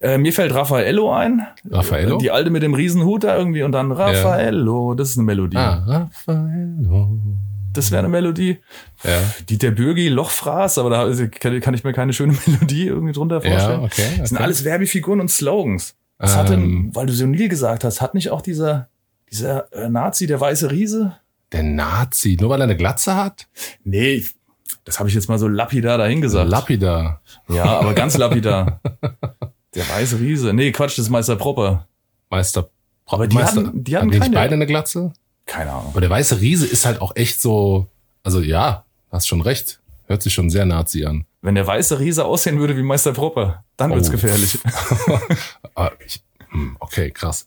Äh, 0.00 0.18
mir 0.18 0.32
fällt 0.32 0.54
Raffaello 0.54 1.12
ein. 1.12 1.46
Raffaello? 1.68 2.18
Die 2.18 2.30
alte 2.30 2.50
mit 2.50 2.62
dem 2.62 2.74
Riesenhut 2.74 3.24
da 3.24 3.36
irgendwie 3.36 3.62
und 3.62 3.72
dann 3.72 3.92
Raffaello. 3.92 4.94
Das 4.94 5.10
ist 5.10 5.18
eine 5.18 5.26
Melodie. 5.26 5.56
Ah, 5.56 5.84
Raffaello. 5.86 7.20
Das 7.72 7.90
wäre 7.90 8.00
eine 8.00 8.08
Melodie. 8.08 8.58
Ja. 9.04 9.20
Dieter 9.48 9.70
Bürgi, 9.70 10.08
Lochfraß, 10.08 10.78
aber 10.78 10.90
da 10.90 11.26
kann 11.60 11.74
ich 11.74 11.84
mir 11.84 11.92
keine 11.92 12.12
schöne 12.12 12.36
Melodie 12.46 12.86
irgendwie 12.86 13.12
drunter 13.12 13.40
vorstellen. 13.40 13.80
Ja, 13.80 13.86
okay. 13.86 14.02
Das 14.18 14.28
sind 14.28 14.36
okay. 14.38 14.44
alles 14.44 14.64
Werbefiguren 14.64 15.20
und 15.20 15.30
Slogans. 15.30 15.94
Hat 16.18 16.50
Ähm. 16.50 16.60
denn, 16.86 16.94
weil 16.94 17.06
du 17.06 17.12
so 17.12 17.26
Nil 17.26 17.48
gesagt 17.48 17.84
hast, 17.84 18.00
hat 18.00 18.14
nicht 18.14 18.30
auch 18.30 18.42
dieser, 18.42 18.88
dieser 19.30 19.72
äh, 19.72 19.88
Nazi, 19.88 20.26
der 20.26 20.40
weiße 20.40 20.70
Riese? 20.70 21.16
Der 21.50 21.62
Nazi, 21.62 22.36
nur 22.40 22.50
weil 22.50 22.60
er 22.60 22.64
eine 22.64 22.76
Glatze 22.76 23.16
hat? 23.16 23.48
Nee, 23.84 24.24
das 24.84 24.98
habe 24.98 25.08
ich 25.08 25.14
jetzt 25.14 25.28
mal 25.28 25.38
so 25.38 25.48
lapidar 25.48 25.98
dahingesagt. 25.98 26.48
Lapidar. 26.50 27.22
ja, 27.48 27.64
aber 27.64 27.94
ganz 27.94 28.16
lapidar. 28.16 28.80
der 29.74 29.88
weiße 29.88 30.18
Riese. 30.20 30.52
Nee, 30.52 30.72
Quatsch, 30.72 30.92
das 30.98 31.06
ist 31.06 31.10
Meister 31.10 31.36
Propper. 31.36 31.88
Meister. 32.30 32.70
Aber 33.06 33.26
die 33.26 33.36
Meister, 33.36 33.66
hatten- 33.66 33.84
die 33.84 33.96
hatten 33.96 34.08
nicht 34.08 34.20
keine- 34.22 34.34
beide 34.34 34.54
eine 34.54 34.66
Glatze? 34.66 35.12
Keine 35.46 35.70
Ahnung. 35.72 35.88
Aber 35.90 36.00
der 36.00 36.10
weiße 36.10 36.40
Riese 36.40 36.66
ist 36.66 36.84
halt 36.86 37.00
auch 37.00 37.16
echt 37.16 37.40
so, 37.40 37.88
also 38.22 38.40
ja, 38.40 38.84
hast 39.10 39.26
schon 39.28 39.40
recht. 39.40 39.80
Hört 40.06 40.22
sich 40.22 40.34
schon 40.34 40.50
sehr 40.50 40.66
Nazi 40.66 41.04
an. 41.04 41.24
Wenn 41.42 41.54
der 41.54 41.66
weiße 41.66 41.98
Riese 41.98 42.24
aussehen 42.24 42.58
würde 42.58 42.76
wie 42.76 42.82
Meister 42.82 43.12
Propper, 43.12 43.64
dann 43.76 43.92
wird's 43.92 44.08
Oh. 44.08 44.12
gefährlich. 44.12 44.58
Ah, 45.74 45.90
hm, 46.50 46.76
okay, 46.80 47.10
krass. 47.10 47.46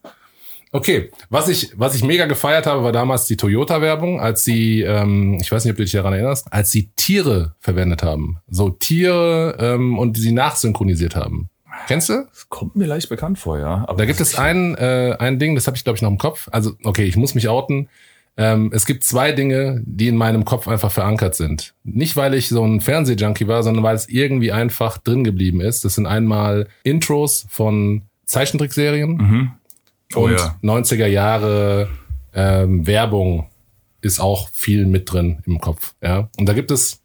Okay, 0.71 1.11
was 1.29 1.47
ich, 1.47 1.71
was 1.77 1.95
ich 1.95 2.03
mega 2.03 2.25
gefeiert 2.25 2.65
habe, 2.65 2.83
war 2.83 2.91
damals 2.91 3.25
die 3.25 3.37
Toyota-Werbung, 3.37 4.19
als 4.19 4.43
sie, 4.43 4.81
ähm, 4.81 5.37
ich 5.39 5.51
weiß 5.51 5.63
nicht, 5.63 5.71
ob 5.71 5.77
du 5.77 5.83
dich 5.83 5.91
daran 5.93 6.13
erinnerst, 6.13 6.51
als 6.51 6.71
sie 6.71 6.89
Tiere 6.95 7.55
verwendet 7.59 8.03
haben. 8.03 8.39
So 8.49 8.71
Tiere 8.71 9.55
ähm, 9.59 9.97
und 9.99 10.17
sie 10.17 10.31
nachsynchronisiert 10.31 11.15
haben. 11.15 11.49
Kennst 11.87 12.09
du? 12.09 12.25
Das 12.31 12.49
kommt 12.49 12.75
mir 12.75 12.85
leicht 12.85 13.09
bekannt 13.09 13.39
vor, 13.39 13.59
ja. 13.59 13.85
Aber 13.87 13.97
Da 13.97 14.05
gibt 14.05 14.19
es 14.19 14.37
ein, 14.37 14.75
äh, 14.75 15.15
ein 15.19 15.39
Ding, 15.39 15.55
das 15.55 15.67
habe 15.67 15.77
ich, 15.77 15.83
glaube 15.83 15.95
ich, 15.97 16.01
noch 16.01 16.09
im 16.09 16.17
Kopf. 16.17 16.47
Also, 16.51 16.73
okay, 16.83 17.03
ich 17.05 17.15
muss 17.17 17.35
mich 17.35 17.47
outen. 17.47 17.89
Ähm, 18.37 18.71
es 18.73 18.85
gibt 18.85 19.03
zwei 19.05 19.31
Dinge, 19.31 19.81
die 19.85 20.07
in 20.09 20.17
meinem 20.17 20.43
Kopf 20.43 20.67
einfach 20.67 20.91
verankert 20.91 21.35
sind. 21.35 21.73
Nicht, 21.83 22.17
weil 22.17 22.33
ich 22.33 22.49
so 22.49 22.65
ein 22.65 22.81
Fernsehjunkie 22.81 23.47
war, 23.47 23.63
sondern 23.63 23.83
weil 23.83 23.95
es 23.95 24.09
irgendwie 24.09 24.51
einfach 24.51 24.97
drin 24.97 25.23
geblieben 25.23 25.61
ist. 25.61 25.85
Das 25.85 25.95
sind 25.95 26.05
einmal 26.05 26.67
Intros 26.83 27.45
von 27.49 28.01
Zeichentrickserien 28.25 29.15
Mhm. 29.17 29.51
Oh 30.15 30.25
und 30.25 30.33
ja. 30.33 30.55
90er 30.61 31.07
Jahre 31.07 31.89
ähm, 32.33 32.85
Werbung 32.85 33.49
ist 34.01 34.19
auch 34.19 34.49
viel 34.51 34.85
mit 34.85 35.11
drin 35.11 35.41
im 35.45 35.59
Kopf. 35.59 35.95
Ja, 36.01 36.29
und 36.37 36.47
da 36.47 36.53
gibt 36.53 36.71
es. 36.71 37.01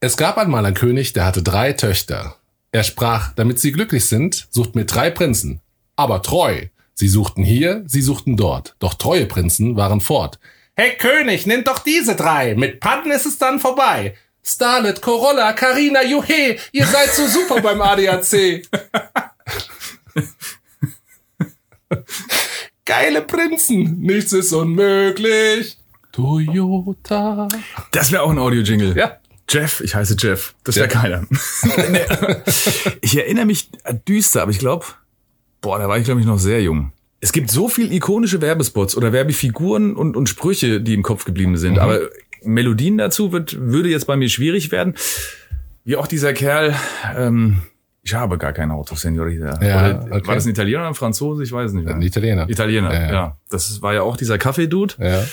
Es 0.00 0.16
gab 0.16 0.38
einmal 0.38 0.64
einen 0.64 0.74
König, 0.74 1.12
der 1.12 1.26
hatte 1.26 1.42
drei 1.42 1.72
Töchter. 1.74 2.36
Er 2.72 2.84
sprach, 2.84 3.32
damit 3.34 3.58
sie 3.58 3.72
glücklich 3.72 4.04
sind, 4.04 4.46
sucht 4.50 4.76
mir 4.76 4.84
drei 4.84 5.10
Prinzen, 5.10 5.60
aber 5.96 6.22
treu. 6.22 6.66
Sie 6.94 7.08
suchten 7.08 7.42
hier, 7.42 7.82
sie 7.86 8.02
suchten 8.02 8.36
dort, 8.36 8.76
doch 8.78 8.94
treue 8.94 9.26
Prinzen 9.26 9.76
waren 9.76 10.00
fort. 10.00 10.38
Hey 10.76 10.96
König, 10.96 11.46
nimm 11.46 11.64
doch 11.64 11.80
diese 11.80 12.14
drei, 12.14 12.54
mit 12.54 12.78
Patten 12.78 13.10
ist 13.10 13.26
es 13.26 13.38
dann 13.38 13.58
vorbei. 13.58 14.14
Starlet, 14.44 15.02
Corolla, 15.02 15.52
Carina, 15.52 16.04
Juhe, 16.04 16.56
ihr 16.72 16.86
seid 16.86 17.10
so 17.12 17.26
super 17.26 17.60
beim 17.62 17.82
ADAC. 17.82 18.62
Geile 22.84 23.22
Prinzen, 23.22 24.00
nichts 24.00 24.32
ist 24.32 24.52
unmöglich. 24.52 25.76
Toyota. 26.12 27.48
Das 27.90 28.12
wäre 28.12 28.22
auch 28.22 28.30
ein 28.30 28.38
Audio-Jingle. 28.38 28.96
Ja. 28.96 29.19
Jeff, 29.50 29.80
ich 29.80 29.94
heiße 29.94 30.16
Jeff. 30.18 30.54
Das 30.64 30.76
wäre 30.76 30.88
keiner. 30.88 31.26
Ich 33.02 33.16
erinnere 33.16 33.46
mich 33.46 33.70
düster, 34.06 34.42
aber 34.42 34.52
ich 34.52 34.58
glaube, 34.58 34.86
boah, 35.60 35.78
da 35.78 35.88
war 35.88 35.98
ich 35.98 36.04
glaube 36.04 36.20
ich 36.20 36.26
noch 36.26 36.38
sehr 36.38 36.62
jung. 36.62 36.92
Es 37.20 37.32
gibt 37.32 37.50
so 37.50 37.68
viel 37.68 37.92
ikonische 37.92 38.40
Werbespots 38.40 38.96
oder 38.96 39.12
Werbefiguren 39.12 39.96
und, 39.96 40.16
und 40.16 40.28
Sprüche, 40.28 40.80
die 40.80 40.94
im 40.94 41.02
Kopf 41.02 41.24
geblieben 41.24 41.56
sind. 41.56 41.78
Aber 41.78 42.00
Melodien 42.42 42.96
dazu 42.98 43.32
wird, 43.32 43.56
würde 43.60 43.88
jetzt 43.88 44.06
bei 44.06 44.16
mir 44.16 44.28
schwierig 44.28 44.70
werden. 44.70 44.94
Wie 45.84 45.96
auch 45.96 46.06
dieser 46.06 46.32
Kerl, 46.32 46.74
ähm, 47.16 47.62
ich 48.02 48.14
habe 48.14 48.38
gar 48.38 48.52
kein 48.52 48.70
Auto, 48.70 48.94
Senorita. 48.94 49.58
Ja, 49.62 50.00
okay. 50.00 50.26
War 50.26 50.34
das 50.34 50.46
ein 50.46 50.50
Italiener 50.50 50.80
oder 50.80 50.88
ein 50.88 50.94
Franzose? 50.94 51.42
Ich 51.42 51.52
weiß 51.52 51.70
es 51.70 51.72
nicht 51.74 51.84
mehr. 51.84 51.94
Ein 51.94 52.02
Italiener. 52.02 52.48
Italiener, 52.48 52.92
Ja, 52.92 53.00
ja, 53.00 53.12
ja. 53.12 53.36
Das 53.50 53.82
war 53.82 53.92
ja 53.92 54.02
auch 54.02 54.16
dieser 54.16 54.38
Kaffee-Dude. 54.38 54.94
Ja. 54.98 55.24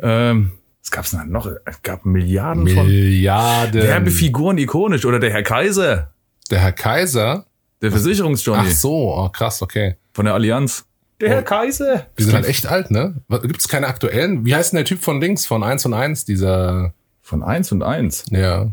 Ähm, 0.00 0.52
es 0.82 0.90
gab's 0.90 1.12
noch, 1.12 1.46
es 1.64 1.82
gab 1.82 2.04
Milliarden 2.04 2.66
von 2.68 2.86
Milliarden. 2.86 3.82
Werbefiguren 3.82 4.58
ikonisch. 4.58 5.04
Oder 5.04 5.20
der 5.20 5.30
Herr 5.30 5.42
Kaiser, 5.42 6.12
Der 6.50 6.58
Herr 6.60 6.72
Kaiser. 6.72 7.46
der 7.80 7.90
Versicherungsjohnny 7.92 8.68
Ach 8.68 8.72
so, 8.72 9.14
oh, 9.16 9.28
krass, 9.28 9.62
okay. 9.62 9.96
von 10.12 10.24
der 10.24 10.34
Allianz. 10.34 10.84
Der 11.20 11.28
Herr 11.30 11.42
Kaiser. 11.42 12.06
Die 12.18 12.24
sind 12.24 12.34
halt 12.34 12.46
echt 12.46 12.66
alt, 12.66 12.90
ne? 12.90 13.14
Gibt 13.42 13.60
es 13.60 13.68
keine 13.68 13.86
aktuellen? 13.86 14.44
Wie 14.44 14.54
heißt 14.56 14.72
denn 14.72 14.78
der 14.78 14.84
Typ 14.84 15.02
von 15.02 15.20
links, 15.20 15.46
von 15.46 15.62
1 15.62 15.86
und 15.86 15.94
1, 15.94 16.24
dieser, 16.24 16.94
Von 17.22 17.44
eins 17.44 17.70
und 17.70 17.82
eins. 17.84 18.24
ja, 18.30 18.68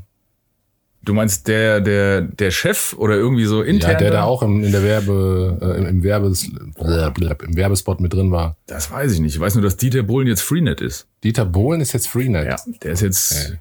Du 1.01 1.13
meinst 1.13 1.48
der, 1.48 1.79
der, 1.79 2.22
der 2.22 2.51
Chef 2.51 2.94
oder 2.98 3.15
irgendwie 3.15 3.46
so 3.46 3.62
intern? 3.62 3.91
ja 3.91 3.98
der 3.98 4.12
da 4.12 4.24
auch 4.24 4.44
im, 4.44 4.63
in 4.63 4.72
der 4.72 4.84
Werbe, 4.84 5.58
äh, 5.62 5.88
im, 5.89 6.03
Werbes, 6.03 6.44
im 6.46 7.56
Werbespot 7.56 8.01
mit 8.01 8.13
drin 8.13 8.32
war. 8.32 8.58
Das 8.68 8.91
weiß 8.91 9.13
ich 9.13 9.20
nicht. 9.22 9.36
Ich 9.36 9.39
weiß 9.39 9.56
nur, 9.56 9.63
dass 9.63 9.77
Dieter 9.77 10.03
Bohlen 10.03 10.27
jetzt 10.27 10.41
Freenet 10.41 10.82
ist. 10.82 11.08
Dieter 11.24 11.46
Bohlen 11.46 11.79
ist 11.79 11.94
jetzt 11.94 12.10
Freenet. 12.10 12.48
Ja, 12.48 12.58
der 12.84 12.91
ist 12.91 13.01
jetzt 13.01 13.48
Okay. 13.48 13.60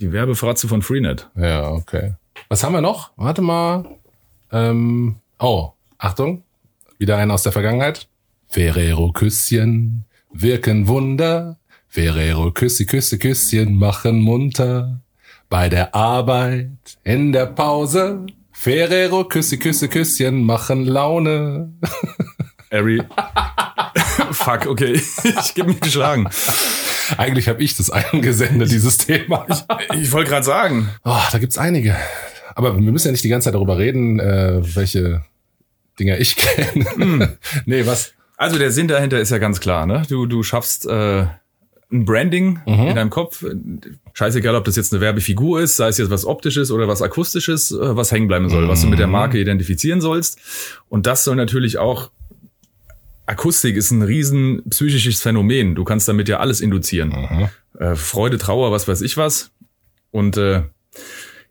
die 0.00 0.12
Werbefratze 0.12 0.68
von 0.68 0.80
Freenet. 0.82 1.28
Ja, 1.36 1.70
okay. 1.72 2.14
Was 2.48 2.62
haben 2.62 2.72
wir 2.72 2.80
noch? 2.80 3.10
Warte 3.16 3.42
mal. 3.42 3.84
Ähm, 4.52 5.16
oh, 5.40 5.70
Achtung. 5.98 6.44
Wieder 6.98 7.16
einer 7.16 7.34
aus 7.34 7.42
der 7.42 7.52
Vergangenheit. 7.52 8.06
Ferrero 8.48 9.10
Küsschen 9.12 10.04
wirken 10.32 10.86
Wunder. 10.86 11.58
Ferrero 11.88 12.52
Küssi, 12.52 12.86
Küsse, 12.86 13.18
Küsschen 13.18 13.74
machen 13.74 14.20
munter. 14.20 15.00
Bei 15.48 15.68
der 15.68 15.94
Arbeit, 15.94 16.70
in 17.04 17.32
der 17.32 17.46
Pause. 17.46 18.26
Ferrero 18.50 19.24
Küssi, 19.24 19.58
Küsse, 19.58 19.88
Küsschen 19.88 20.42
machen 20.42 20.84
Laune. 20.84 21.72
Ari. 22.70 23.00
Fuck, 24.32 24.66
okay. 24.66 24.94
Ich 25.24 25.54
gebe 25.54 25.68
mich 25.68 25.80
geschlagen. 25.80 26.28
Eigentlich 27.16 27.48
habe 27.48 27.62
ich 27.62 27.76
das 27.76 27.90
eingesendet, 27.90 28.72
dieses 28.72 28.98
Thema. 28.98 29.46
Ich 29.94 30.10
wollte 30.10 30.30
gerade 30.30 30.44
sagen. 30.44 30.88
Oh, 31.04 31.20
da 31.30 31.38
gibt's 31.38 31.58
einige. 31.58 31.94
Aber 32.56 32.74
wir 32.74 32.90
müssen 32.92 33.08
ja 33.08 33.12
nicht 33.12 33.22
die 33.22 33.28
ganze 33.28 33.44
Zeit 33.46 33.54
darüber 33.54 33.78
reden, 33.78 34.18
äh, 34.18 34.60
welche 34.74 35.22
Dinger 36.00 36.18
ich 36.18 36.34
kenne. 36.36 37.38
nee, 37.66 37.86
was? 37.86 38.14
Also 38.36 38.58
der 38.58 38.72
Sinn 38.72 38.88
dahinter 38.88 39.20
ist 39.20 39.30
ja 39.30 39.38
ganz 39.38 39.60
klar, 39.60 39.86
ne? 39.86 40.02
Du, 40.08 40.26
du 40.26 40.42
schaffst 40.42 40.86
äh, 40.86 41.26
ein 41.92 42.04
Branding 42.04 42.60
in 42.66 42.96
deinem 42.96 43.10
Kopf. 43.10 43.44
Scheißegal, 44.12 44.54
ob 44.56 44.64
das 44.64 44.76
jetzt 44.76 44.92
eine 44.92 45.00
Werbefigur 45.00 45.60
ist, 45.60 45.76
sei 45.76 45.88
es 45.88 45.98
jetzt 45.98 46.10
was 46.10 46.24
Optisches 46.24 46.70
oder 46.70 46.88
was 46.88 47.00
Akustisches, 47.02 47.70
äh, 47.70 47.96
was 47.96 48.10
hängen 48.10 48.28
bleiben 48.28 48.48
soll, 48.48 48.68
was 48.68 48.80
du 48.80 48.88
mit 48.88 48.98
der 48.98 49.06
Marke 49.06 49.38
identifizieren 49.38 50.00
sollst. 50.00 50.40
Und 50.88 51.06
das 51.06 51.24
soll 51.24 51.36
natürlich 51.36 51.78
auch 51.78 52.10
Akustik 53.26 53.76
ist 53.76 53.90
ein 53.90 54.02
riesen 54.02 54.62
psychisches 54.70 55.20
Phänomen. 55.20 55.74
Du 55.74 55.84
kannst 55.84 56.08
damit 56.08 56.28
ja 56.28 56.38
alles 56.38 56.60
induzieren. 56.60 57.10
Äh, 57.78 57.96
Freude, 57.96 58.38
Trauer, 58.38 58.70
was 58.70 58.86
weiß 58.86 59.02
ich 59.02 59.16
was. 59.16 59.50
Und 60.12 60.36
äh, 60.36 60.62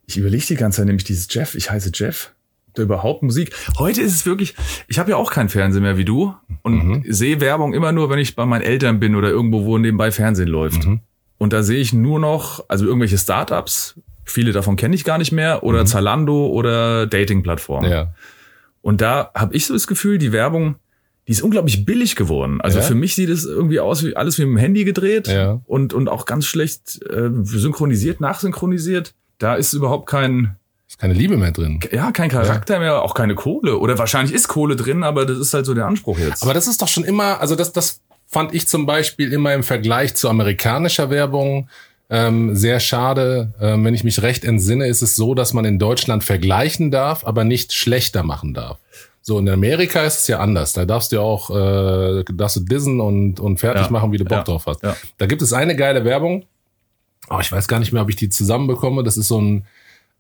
ich 0.06 0.18
überlege 0.18 0.46
die 0.46 0.56
ganze 0.56 0.78
Zeit 0.78 0.88
nämlich 0.88 1.04
dieses 1.04 1.28
Jeff, 1.30 1.56
ich 1.56 1.70
heiße 1.70 1.92
Jeff. 1.94 2.34
Da 2.76 2.84
überhaupt 2.84 3.24
Musik. 3.24 3.52
Heute 3.80 4.02
ist 4.02 4.14
es 4.14 4.26
wirklich, 4.26 4.56
ich 4.88 5.00
habe 5.00 5.12
ja 5.12 5.18
auch 5.18 5.32
keinen 5.32 5.50
Fernseher 5.50 5.82
mehr 5.82 5.98
wie 5.98 6.06
du 6.06 6.34
und 6.62 7.04
sehe 7.08 7.40
Werbung 7.42 7.74
immer 7.74 7.92
nur, 7.92 8.10
wenn 8.10 8.20
ich 8.20 8.36
bei 8.36 8.46
meinen 8.46 8.62
Eltern 8.64 9.00
bin 9.00 9.16
oder 9.16 9.30
irgendwo, 9.30 9.66
wo 9.66 9.78
nebenbei 9.78 10.12
Fernsehen 10.12 10.48
läuft. 10.50 10.88
Und 11.38 11.54
da 11.54 11.64
sehe 11.64 11.80
ich 11.80 11.94
nur 11.94 12.20
noch, 12.20 12.66
also 12.68 12.86
irgendwelche 12.86 13.18
Startups, 13.18 14.00
viele 14.24 14.52
davon 14.52 14.76
kenne 14.76 14.96
ich 14.96 15.04
gar 15.04 15.18
nicht 15.18 15.32
mehr, 15.32 15.64
oder 15.64 15.86
Zalando 15.86 16.48
oder 16.48 17.08
Dating-Plattformen. 17.08 17.90
Ja. 17.92 18.14
Und 18.82 19.02
da 19.02 19.32
habe 19.36 19.56
ich 19.56 19.66
so 19.66 19.74
das 19.74 19.88
Gefühl, 19.88 20.18
die 20.18 20.32
Werbung, 20.32 20.76
die 21.28 21.32
ist 21.32 21.42
unglaublich 21.42 21.86
billig 21.86 22.16
geworden. 22.16 22.62
Also 22.62 22.78
Ja? 22.80 22.84
für 22.86 22.96
mich 22.96 23.16
sieht 23.16 23.30
es 23.30 23.46
irgendwie 23.46 23.80
aus 23.80 24.04
wie 24.04 24.16
alles 24.16 24.38
wie 24.38 24.44
mit 24.46 24.52
dem 24.52 24.58
Handy 24.58 24.84
gedreht 24.84 25.28
Ja. 25.28 25.60
und, 25.66 25.94
und 25.94 26.08
auch 26.08 26.26
ganz 26.26 26.46
schlecht 26.46 27.02
äh, 27.10 27.30
synchronisiert, 27.44 28.22
nachsynchronisiert. 28.22 29.14
Da 29.40 29.56
ist 29.56 29.74
überhaupt 29.74 30.08
kein, 30.08 30.56
Ist 30.96 31.02
keine 31.02 31.14
Liebe 31.14 31.36
mehr 31.36 31.52
drin. 31.52 31.82
ja, 31.92 32.12
kein 32.14 32.30
Charakter 32.30 32.80
mehr, 32.80 33.02
auch 33.02 33.14
keine 33.16 33.36
Kohle. 33.36 33.80
Oder 33.80 33.98
wahrscheinlich 33.98 34.34
ist 34.34 34.48
Kohle 34.48 34.78
drin, 34.78 35.04
aber 35.04 35.26
das 35.26 35.38
ist 35.40 35.54
halt 35.54 35.66
so 35.66 35.74
der 35.74 35.88
Anspruch 35.88 36.18
jetzt. 36.20 36.42
Aber 36.42 36.54
das 36.54 36.68
ist 36.68 36.82
doch 36.82 36.88
schon 36.88 37.04
immer, 37.04 37.42
also 37.42 37.58
das, 37.58 37.74
das 37.74 38.00
fand 38.28 38.54
ich 38.56 38.66
zum 38.70 38.86
Beispiel 38.86 39.34
immer 39.34 39.54
im 39.54 39.64
Vergleich 39.64 40.16
zu 40.16 40.30
amerikanischer 40.30 41.10
Werbung 41.10 41.68
ähm, 42.10 42.56
sehr 42.56 42.80
schade. 42.80 43.54
Ähm, 43.60 43.84
wenn 43.84 43.94
ich 43.94 44.06
mich 44.06 44.22
recht 44.22 44.46
entsinne, 44.46 44.88
ist 44.88 45.02
es 45.02 45.18
so, 45.18 45.34
dass 45.36 45.52
man 45.52 45.66
in 45.66 45.80
Deutschland 45.80 46.24
vergleichen 46.24 46.92
darf, 46.92 47.26
aber 47.26 47.44
nicht 47.44 47.74
schlechter 47.74 48.24
machen 48.24 48.54
darf. 48.54 48.78
So 49.22 49.38
in 49.40 49.50
Amerika 49.50 50.02
ist 50.04 50.22
es 50.22 50.28
ja 50.28 50.40
anders. 50.40 50.72
Da 50.74 50.86
darfst 50.86 51.12
du 51.12 51.18
ja 51.18 51.22
auch, 51.24 51.50
äh, 51.50 52.24
darfst 52.32 52.56
du 52.56 52.62
dissen 52.62 53.02
und, 53.02 53.42
und 53.42 53.58
fertig 53.60 53.86
Ja. 53.88 53.92
machen, 53.92 54.14
wie 54.14 54.18
du 54.18 54.24
Bock 54.24 54.38
Ja. 54.38 54.44
drauf 54.44 54.66
hast. 54.68 54.82
Ja. 54.84 54.96
Da 55.18 55.26
gibt 55.26 55.42
es 55.42 55.52
eine 55.52 55.76
geile 55.76 56.06
Werbung. 56.06 56.46
Oh, 57.30 57.40
ich 57.42 57.52
weiß 57.52 57.68
gar 57.68 57.80
nicht 57.80 57.92
mehr, 57.92 58.04
ob 58.04 58.10
ich 58.10 58.16
die 58.16 58.30
zusammenbekomme. 58.30 59.04
Das 59.04 59.18
ist 59.18 59.28
so 59.28 59.42
ein, 59.42 59.66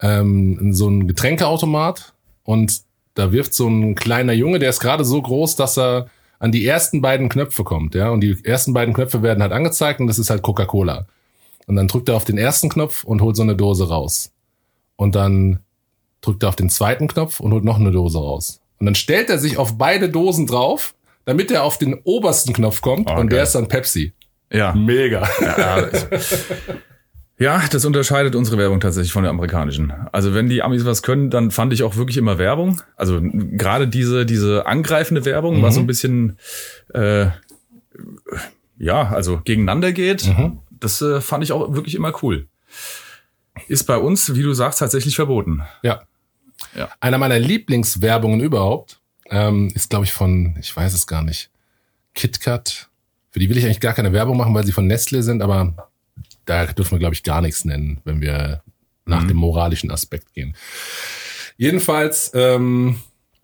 ähm, 0.01 0.73
so 0.73 0.87
ein 0.89 1.07
Getränkeautomat 1.07 2.13
und 2.43 2.81
da 3.13 3.31
wirft 3.31 3.53
so 3.53 3.67
ein 3.67 3.95
kleiner 3.95 4.33
Junge, 4.33 4.59
der 4.59 4.69
ist 4.69 4.79
gerade 4.81 5.05
so 5.05 5.21
groß, 5.21 5.55
dass 5.55 5.77
er 5.77 6.07
an 6.39 6.51
die 6.51 6.65
ersten 6.65 7.01
beiden 7.01 7.29
Knöpfe 7.29 7.63
kommt, 7.63 7.95
ja. 7.95 8.09
Und 8.09 8.21
die 8.21 8.37
ersten 8.43 8.73
beiden 8.73 8.93
Knöpfe 8.93 9.23
werden 9.23 9.41
halt 9.41 9.53
angezeigt 9.53 9.99
und 10.01 10.07
das 10.07 10.19
ist 10.19 10.29
halt 10.29 10.41
Coca-Cola. 10.41 11.07
Und 11.67 11.77
dann 11.77 11.87
drückt 11.87 12.09
er 12.09 12.15
auf 12.15 12.25
den 12.25 12.37
ersten 12.37 12.69
Knopf 12.69 13.03
und 13.05 13.21
holt 13.21 13.35
so 13.37 13.41
eine 13.41 13.55
Dose 13.55 13.87
raus. 13.87 14.31
Und 14.97 15.15
dann 15.15 15.59
drückt 16.21 16.43
er 16.43 16.49
auf 16.49 16.55
den 16.55 16.69
zweiten 16.69 17.07
Knopf 17.07 17.39
und 17.39 17.53
holt 17.53 17.63
noch 17.63 17.79
eine 17.79 17.91
Dose 17.91 18.17
raus. 18.19 18.59
Und 18.79 18.85
dann 18.85 18.95
stellt 18.95 19.29
er 19.29 19.39
sich 19.39 19.57
auf 19.57 19.77
beide 19.77 20.09
Dosen 20.09 20.45
drauf, 20.45 20.93
damit 21.23 21.49
er 21.51 21.63
auf 21.63 21.77
den 21.77 21.95
obersten 22.03 22.53
Knopf 22.53 22.81
kommt 22.81 23.09
Oh, 23.09 23.15
und 23.15 23.31
der 23.31 23.43
ist 23.43 23.55
dann 23.55 23.67
Pepsi. 23.69 24.13
ja. 24.51 24.73
Mega. 24.73 25.27
Ja, 25.41 25.87
ja, 27.37 27.63
das 27.69 27.83
unterscheidet 27.83 28.35
unsere 28.35 28.57
Werbung 28.57 28.79
tatsächlich 28.79 29.11
von 29.11 29.23
der 29.23 29.29
amerikanischen. 29.29 29.91
Also 30.11 30.33
wenn 30.33 30.47
die 30.47 30.61
Amis 30.61 30.85
was 30.85 31.03
können, 31.03 31.29
dann 31.29 31.51
fand 31.51 31.73
ich 31.73 31.83
auch 31.83 31.97
wirklich 31.97 32.17
immer 32.17 32.37
Werbung. 32.37 32.81
Also 32.95 33.19
gerade 33.21 33.87
diese 33.87 34.25
diese 34.25 34.65
angreifende 34.65 35.25
Werbung, 35.25 35.61
was 35.61 35.75
so 35.75 35.81
ein 35.81 35.87
bisschen 35.87 36.37
äh, 36.93 37.27
ja, 38.77 39.09
also 39.09 39.41
gegeneinander 39.43 39.91
geht, 39.91 40.33
das 40.69 41.01
äh, 41.01 41.21
fand 41.21 41.43
ich 41.43 41.51
auch 41.51 41.73
wirklich 41.73 41.95
immer 41.95 42.13
cool. 42.23 42.47
Ist 43.67 43.85
bei 43.85 43.97
uns, 43.97 44.35
wie 44.35 44.43
du 44.43 44.53
sagst, 44.53 44.79
tatsächlich 44.79 45.15
verboten. 45.15 45.61
Ja. 45.81 46.03
Ja. 46.75 46.89
Einer 46.99 47.17
meiner 47.17 47.39
Lieblingswerbungen 47.39 48.39
überhaupt 48.41 48.99
ähm, 49.29 49.71
ist, 49.75 49.89
glaube 49.89 50.05
ich, 50.05 50.13
von, 50.13 50.55
ich 50.59 50.75
weiß 50.75 50.93
es 50.93 51.07
gar 51.07 51.21
nicht, 51.23 51.49
KitKat. 52.13 52.89
Für 53.31 53.39
die 53.39 53.49
will 53.49 53.57
ich 53.57 53.65
eigentlich 53.65 53.79
gar 53.79 53.93
keine 53.93 54.13
Werbung 54.13 54.37
machen, 54.37 54.53
weil 54.53 54.65
sie 54.65 54.71
von 54.71 54.87
Nestle 54.87 55.23
sind, 55.23 55.41
aber 55.41 55.89
da 56.45 56.65
dürfen 56.67 56.91
wir, 56.91 56.99
glaube 56.99 57.15
ich, 57.15 57.23
gar 57.23 57.41
nichts 57.41 57.65
nennen, 57.65 57.99
wenn 58.03 58.21
wir 58.21 58.61
nach 59.05 59.25
dem 59.25 59.37
moralischen 59.37 59.91
Aspekt 59.91 60.33
gehen. 60.33 60.55
Jedenfalls, 61.57 62.31
ähm, 62.33 62.97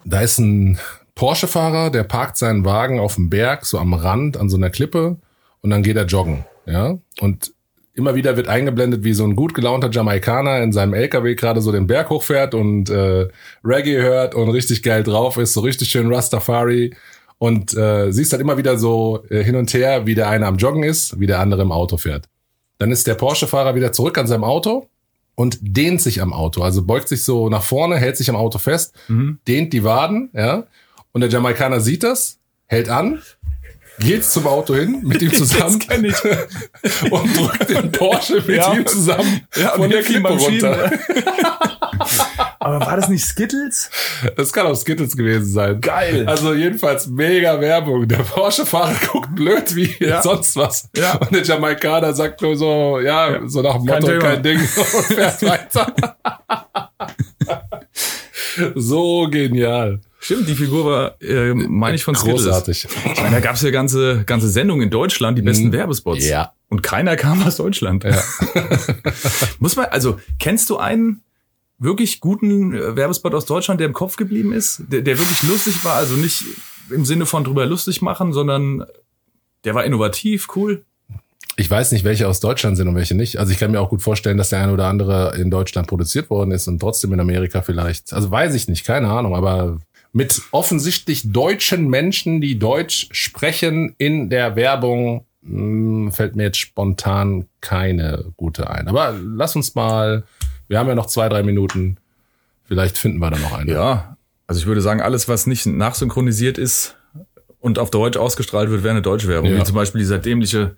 da 0.03 0.21
ist 0.21 0.39
ein 0.39 0.79
Porsche-Fahrer, 1.15 1.91
der 1.91 2.03
parkt 2.03 2.37
seinen 2.37 2.65
Wagen 2.65 2.99
auf 2.99 3.15
dem 3.15 3.29
Berg, 3.29 3.65
so 3.65 3.77
am 3.77 3.93
Rand, 3.93 4.37
an 4.37 4.49
so 4.49 4.57
einer 4.57 4.69
Klippe, 4.69 5.17
und 5.61 5.69
dann 5.69 5.83
geht 5.83 5.95
er 5.95 6.05
joggen, 6.05 6.45
ja. 6.65 6.97
Und 7.19 7.53
immer 7.93 8.15
wieder 8.15 8.37
wird 8.37 8.47
eingeblendet, 8.47 9.03
wie 9.03 9.13
so 9.13 9.25
ein 9.25 9.35
gut 9.35 9.53
gelaunter 9.53 9.91
Jamaikaner 9.91 10.61
in 10.61 10.71
seinem 10.71 10.93
LKW 10.93 11.35
gerade 11.35 11.61
so 11.61 11.71
den 11.71 11.87
Berg 11.87 12.09
hochfährt 12.09 12.53
und 12.53 12.89
äh, 12.89 13.27
Reggae 13.63 14.01
hört 14.01 14.33
und 14.33 14.49
richtig 14.49 14.81
geil 14.81 15.03
drauf 15.03 15.37
ist, 15.37 15.53
so 15.53 15.61
richtig 15.61 15.89
schön 15.89 16.11
Rastafari. 16.11 16.95
Und 17.37 17.75
äh, 17.75 18.11
siehst 18.11 18.33
halt 18.33 18.41
immer 18.41 18.57
wieder 18.57 18.77
so 18.77 19.23
äh, 19.29 19.43
hin 19.43 19.55
und 19.55 19.73
her, 19.73 20.05
wie 20.05 20.13
der 20.13 20.29
eine 20.29 20.45
am 20.45 20.57
Joggen 20.57 20.83
ist, 20.83 21.19
wie 21.19 21.25
der 21.25 21.39
andere 21.39 21.63
im 21.63 21.71
Auto 21.71 21.97
fährt. 21.97 22.27
Dann 22.81 22.91
ist 22.91 23.05
der 23.05 23.13
Porsche-Fahrer 23.13 23.75
wieder 23.75 23.91
zurück 23.91 24.17
an 24.17 24.25
seinem 24.25 24.43
Auto 24.43 24.89
und 25.35 25.59
dehnt 25.61 26.01
sich 26.01 26.19
am 26.19 26.33
Auto. 26.33 26.63
Also 26.63 26.81
beugt 26.83 27.09
sich 27.09 27.23
so 27.23 27.47
nach 27.47 27.61
vorne, 27.61 27.97
hält 27.97 28.17
sich 28.17 28.27
am 28.27 28.35
Auto 28.35 28.57
fest, 28.57 28.95
dehnt 29.47 29.71
die 29.71 29.83
Waden, 29.83 30.31
ja. 30.33 30.63
Und 31.11 31.21
der 31.21 31.29
Jamaikaner 31.29 31.79
sieht 31.79 32.01
das, 32.01 32.39
hält 32.65 32.89
an, 32.89 33.21
geht 34.01 34.25
zum 34.25 34.45
Auto 34.47 34.75
hin, 34.75 35.01
mit 35.03 35.21
ihm 35.21 35.33
zusammen 35.33 35.79
kenn 35.79 36.03
ich. 36.05 36.15
und 37.11 37.37
drückt 37.37 37.69
den 37.69 37.91
Porsche 37.91 38.35
mit 38.45 38.57
Ja. 38.57 38.73
ihm 38.73 38.85
zusammen 38.85 39.47
Ja, 39.55 39.73
und 39.75 39.81
von 39.83 39.89
der 39.89 40.03
Klippe 40.03 40.27
runter. 40.29 40.91
Aber 42.59 42.79
war 42.81 42.95
das 42.95 43.09
nicht 43.09 43.23
Skittles? 43.25 43.89
Das 44.35 44.51
kann 44.53 44.67
auch 44.67 44.75
Skittles 44.75 45.15
gewesen 45.17 45.51
sein. 45.51 45.81
Geil. 45.81 46.25
Also 46.27 46.53
jedenfalls 46.53 47.07
mega 47.07 47.59
Werbung. 47.59 48.07
Der 48.07 48.17
Porsche-Fahrer 48.17 48.93
guckt 49.11 49.33
blöd 49.35 49.75
wie 49.75 49.95
Ja. 49.99 50.21
sonst 50.21 50.55
was. 50.55 50.87
Ja. 50.95 51.15
Und 51.15 51.31
der 51.31 51.43
Jamaikaner 51.43 52.13
sagt 52.13 52.41
nur 52.41 52.55
so, 52.55 52.99
ja, 52.99 53.39
so 53.47 53.61
nach 53.61 53.75
dem 53.77 53.85
Kein 53.85 54.01
Motto, 54.01 54.07
Thema. 54.19 54.21
kein 54.33 54.43
Ding 54.43 54.59
und 54.59 54.67
fährt 55.15 55.41
weiter. 55.43 55.93
so 58.75 59.27
genial. 59.29 59.99
Stimmt, 60.23 60.47
die 60.47 60.53
Figur 60.53 60.85
war, 60.85 61.21
äh, 61.21 61.53
meine 61.55 61.95
ich, 61.95 62.03
von 62.03 62.13
Skittles. 62.13 62.43
Großartig. 62.45 62.87
Ich 63.13 63.21
meine, 63.21 63.31
da 63.31 63.39
gab 63.39 63.55
es 63.55 63.63
ja 63.63 63.71
ganze, 63.71 64.23
ganze 64.23 64.47
Sendungen 64.49 64.83
in 64.83 64.89
Deutschland, 64.91 65.35
die 65.35 65.41
besten 65.41 65.67
Mhm. 65.69 65.71
Werbespots. 65.73 66.27
Ja. 66.27 66.53
Und 66.69 66.83
keiner 66.83 67.15
kam 67.17 67.41
aus 67.43 67.57
Deutschland. 67.57 68.03
Ja. 68.03 68.21
Muss 69.59 69.75
man, 69.75 69.85
also, 69.87 70.19
kennst 70.39 70.69
du 70.69 70.77
einen 70.77 71.23
wirklich 71.79 72.19
guten 72.19 72.73
äh, 72.73 72.95
Werbespot 72.95 73.33
aus 73.33 73.45
Deutschland, 73.45 73.79
der 73.79 73.87
im 73.87 73.93
Kopf 73.93 74.15
geblieben 74.15 74.53
ist? 74.53 74.83
Der, 74.87 75.01
der 75.01 75.17
wirklich 75.17 75.41
lustig 75.49 75.83
war? 75.83 75.95
Also 75.95 76.13
nicht 76.15 76.43
im 76.91 77.03
Sinne 77.03 77.25
von 77.25 77.43
drüber 77.43 77.65
lustig 77.65 78.03
machen, 78.03 78.31
sondern 78.31 78.85
der 79.63 79.73
war 79.73 79.83
innovativ, 79.85 80.49
cool. 80.55 80.83
Ich 81.57 81.69
weiß 81.69 81.91
nicht, 81.91 82.03
welche 82.03 82.27
aus 82.27 82.39
Deutschland 82.39 82.77
sind 82.77 82.87
und 82.87 82.95
welche 82.95 83.15
nicht. 83.15 83.37
Also 83.37 83.51
ich 83.51 83.59
kann 83.59 83.71
mir 83.71 83.81
auch 83.81 83.89
gut 83.89 84.01
vorstellen, 84.01 84.37
dass 84.37 84.49
der 84.49 84.61
eine 84.61 84.71
oder 84.71 84.85
andere 84.87 85.35
in 85.37 85.49
Deutschland 85.51 85.87
produziert 85.87 86.29
worden 86.29 86.51
ist 86.51 86.67
und 86.67 86.79
trotzdem 86.79 87.11
in 87.13 87.19
Amerika 87.19 87.61
vielleicht. 87.61 88.13
Also 88.13 88.29
weiß 88.31 88.53
ich 88.53 88.67
nicht, 88.67 88.85
keine 88.85 89.09
Ahnung, 89.09 89.35
aber 89.35 89.79
mit 90.13 90.41
offensichtlich 90.51 91.31
deutschen 91.31 91.89
Menschen, 91.89 92.41
die 92.41 92.59
Deutsch 92.59 93.07
sprechen 93.11 93.95
in 93.97 94.29
der 94.29 94.55
Werbung, 94.55 95.25
mh, 95.41 96.11
fällt 96.11 96.35
mir 96.35 96.43
jetzt 96.43 96.57
spontan 96.57 97.47
keine 97.61 98.25
gute 98.37 98.69
ein. 98.69 98.87
Aber 98.87 99.15
lass 99.21 99.55
uns 99.55 99.75
mal, 99.75 100.23
wir 100.67 100.79
haben 100.79 100.87
ja 100.87 100.95
noch 100.95 101.07
zwei, 101.07 101.29
drei 101.29 101.43
Minuten. 101.43 101.97
Vielleicht 102.65 102.97
finden 102.97 103.19
wir 103.19 103.31
da 103.31 103.37
noch 103.37 103.53
eine. 103.53 103.71
Ja, 103.71 104.17
also 104.47 104.59
ich 104.59 104.67
würde 104.67 104.81
sagen, 104.81 105.01
alles, 105.01 105.27
was 105.27 105.47
nicht 105.47 105.65
nachsynchronisiert 105.65 106.57
ist 106.57 106.97
und 107.59 107.79
auf 107.79 107.89
Deutsch 107.89 108.17
ausgestrahlt 108.17 108.69
wird, 108.69 108.83
wäre 108.83 108.91
eine 108.91 109.01
deutsche 109.01 109.27
Werbung. 109.27 109.51
Ja. 109.51 109.59
Wie 109.59 109.63
zum 109.63 109.75
Beispiel 109.75 109.99
dieser 109.99 110.19
dämliche 110.19 110.75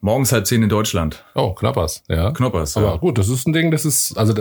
Morgens 0.00 0.32
halb 0.32 0.46
zehn 0.46 0.62
in 0.62 0.68
Deutschland. 0.68 1.24
Oh, 1.34 1.54
Knappers, 1.54 2.02
ja. 2.08 2.32
Knoppers. 2.32 2.76
Aber 2.76 2.86
ja. 2.86 2.96
gut, 2.96 3.18
das 3.18 3.28
ist 3.28 3.46
ein 3.46 3.52
Ding, 3.52 3.70
das 3.70 3.84
ist, 3.84 4.18
also 4.18 4.34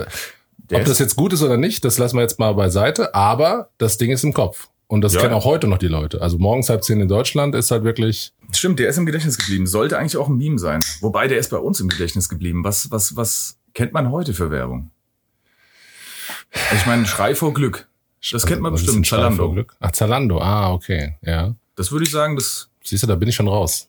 Der 0.71 0.79
ob 0.79 0.85
das 0.85 0.99
jetzt 0.99 1.15
gut 1.15 1.33
ist 1.33 1.43
oder 1.43 1.57
nicht, 1.57 1.85
das 1.85 1.97
lassen 1.97 2.17
wir 2.17 2.21
jetzt 2.21 2.39
mal 2.39 2.53
beiseite, 2.53 3.13
aber 3.13 3.69
das 3.77 3.97
Ding 3.97 4.11
ist 4.11 4.23
im 4.23 4.33
Kopf. 4.33 4.69
Und 4.87 5.01
das 5.01 5.13
Ja. 5.13 5.21
kennen 5.21 5.33
auch 5.33 5.45
heute 5.45 5.67
noch 5.67 5.77
die 5.77 5.87
Leute. 5.87 6.21
Also 6.21 6.37
morgens 6.37 6.69
halb 6.69 6.83
zehn 6.83 6.99
in 6.99 7.07
Deutschland 7.07 7.55
ist 7.55 7.71
halt 7.71 7.83
wirklich, 7.83 8.33
Stimmt, 8.53 8.79
der 8.79 8.89
ist 8.89 8.97
im 8.97 9.05
Gedächtnis 9.05 9.37
geblieben. 9.37 9.65
Sollte 9.67 9.97
eigentlich 9.97 10.17
auch 10.17 10.27
ein 10.27 10.35
Meme 10.35 10.59
sein. 10.59 10.81
Wobei, 10.99 11.27
der 11.29 11.37
ist 11.37 11.49
bei 11.49 11.57
uns 11.57 11.79
im 11.79 11.87
Gedächtnis 11.87 12.27
geblieben. 12.27 12.63
Was, 12.65 12.91
was, 12.91 13.15
was 13.15 13.57
kennt 13.73 13.93
man 13.93 14.11
heute 14.11 14.33
für 14.33 14.51
Werbung? 14.51 14.91
Ich 16.75 16.85
meine, 16.85 17.05
Schrei 17.05 17.35
vor 17.35 17.53
Glück. 17.53 17.87
Das 18.31 18.45
kennt 18.45 18.61
man 18.61 18.73
was 18.73 18.83
bestimmt. 18.83 19.07
Zalando. 19.07 19.45
vor 19.45 19.53
Glück? 19.53 19.75
Ach, 19.79 19.91
Zalando, 19.91 20.39
ah, 20.41 20.73
okay, 20.73 21.15
ja. 21.21 21.55
Das 21.75 21.91
würde 21.91 22.03
ich 22.03 22.11
sagen, 22.11 22.35
das 22.35 22.69
Siehst 22.83 23.03
du, 23.03 23.07
da 23.07 23.15
bin 23.15 23.29
ich 23.29 23.35
schon 23.35 23.47
raus. 23.47 23.87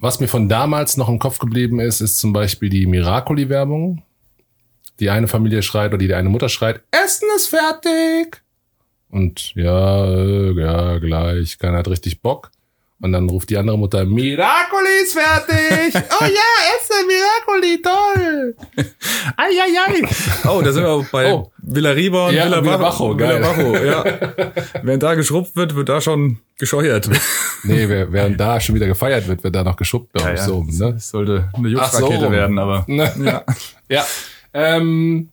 Was 0.00 0.18
mir 0.18 0.26
von 0.28 0.48
damals 0.48 0.96
noch 0.96 1.08
im 1.08 1.18
Kopf 1.18 1.38
geblieben 1.38 1.78
ist, 1.78 2.00
ist 2.00 2.18
zum 2.18 2.32
Beispiel 2.32 2.68
die 2.68 2.86
Miracoli-Werbung. 2.86 4.02
Die 5.02 5.10
eine 5.10 5.26
Familie 5.26 5.62
schreit 5.62 5.88
oder 5.92 5.98
die 5.98 6.14
eine 6.14 6.28
Mutter 6.28 6.48
schreit, 6.48 6.80
Essen 6.92 7.26
ist 7.34 7.48
fertig. 7.48 8.40
Und 9.10 9.52
ja, 9.56 10.04
äh, 10.06 10.52
ja, 10.52 10.98
gleich, 10.98 11.58
keiner 11.58 11.78
hat 11.78 11.88
richtig 11.88 12.22
Bock. 12.22 12.52
Und 13.00 13.10
dann 13.10 13.28
ruft 13.28 13.50
die 13.50 13.56
andere 13.56 13.76
Mutter, 13.76 14.04
Miracoli 14.04 15.02
ist 15.02 15.14
fertig. 15.18 15.92
oh 16.20 16.24
ja, 16.24 16.50
Essen, 16.76 17.08
Miracoli, 17.08 17.82
toll. 17.82 18.54
Eieiei. 19.36 20.08
Oh, 20.48 20.62
da 20.62 20.70
sind 20.70 20.84
wir 20.84 20.90
auch 20.90 21.04
bei 21.10 21.32
Oh. 21.32 21.50
Villariba 21.58 22.28
und 22.28 22.34
Ja, 22.34 22.44
Villa 22.44 22.62
Villa 22.62 22.76
Bajo. 22.76 23.08
Bajo, 23.08 23.16
geil. 23.16 23.40
Villa 23.40 23.52
Bajo, 23.52 23.84
ja. 23.84 24.52
Wenn 24.84 25.00
da 25.00 25.14
geschrubbt 25.16 25.56
wird, 25.56 25.74
wird 25.74 25.88
da 25.88 26.00
schon 26.00 26.38
gescheuert. 26.60 27.10
Nee, 27.64 27.88
während 27.88 28.38
da 28.38 28.60
schon 28.60 28.76
wieder 28.76 28.86
gefeiert 28.86 29.26
wird, 29.26 29.42
wird 29.42 29.56
da 29.56 29.64
noch 29.64 29.74
geschubbt, 29.76 30.12
glaube 30.12 30.34
ich, 30.34 30.40
so. 30.40 30.58
rum, 30.58 30.68
Ne? 30.68 30.92
Das 30.92 31.08
sollte 31.10 31.48
eine 31.54 31.76
Ach, 31.80 31.92
so 31.92 32.08
werden, 32.30 32.56
aber 32.60 32.84
Ne? 32.86 33.12
ja. 33.18 33.44
Ja. 33.88 34.06
Ähm, 34.54 35.28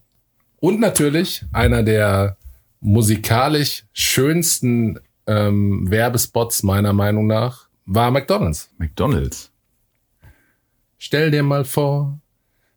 und 0.60 0.80
natürlich 0.80 1.44
einer 1.52 1.84
der 1.84 2.38
musikalisch 2.82 3.84
schönsten 3.94 5.00
ähm, 5.28 5.90
Werbespots 5.90 6.64
meiner 6.64 6.94
Meinung 6.94 7.28
nach 7.28 7.68
war 7.86 8.12
McDonald's. 8.12 8.70
McDonalds. 8.78 9.52
Stell 10.98 11.32
dir 11.32 11.44
mal 11.44 11.66
vor, 11.66 12.20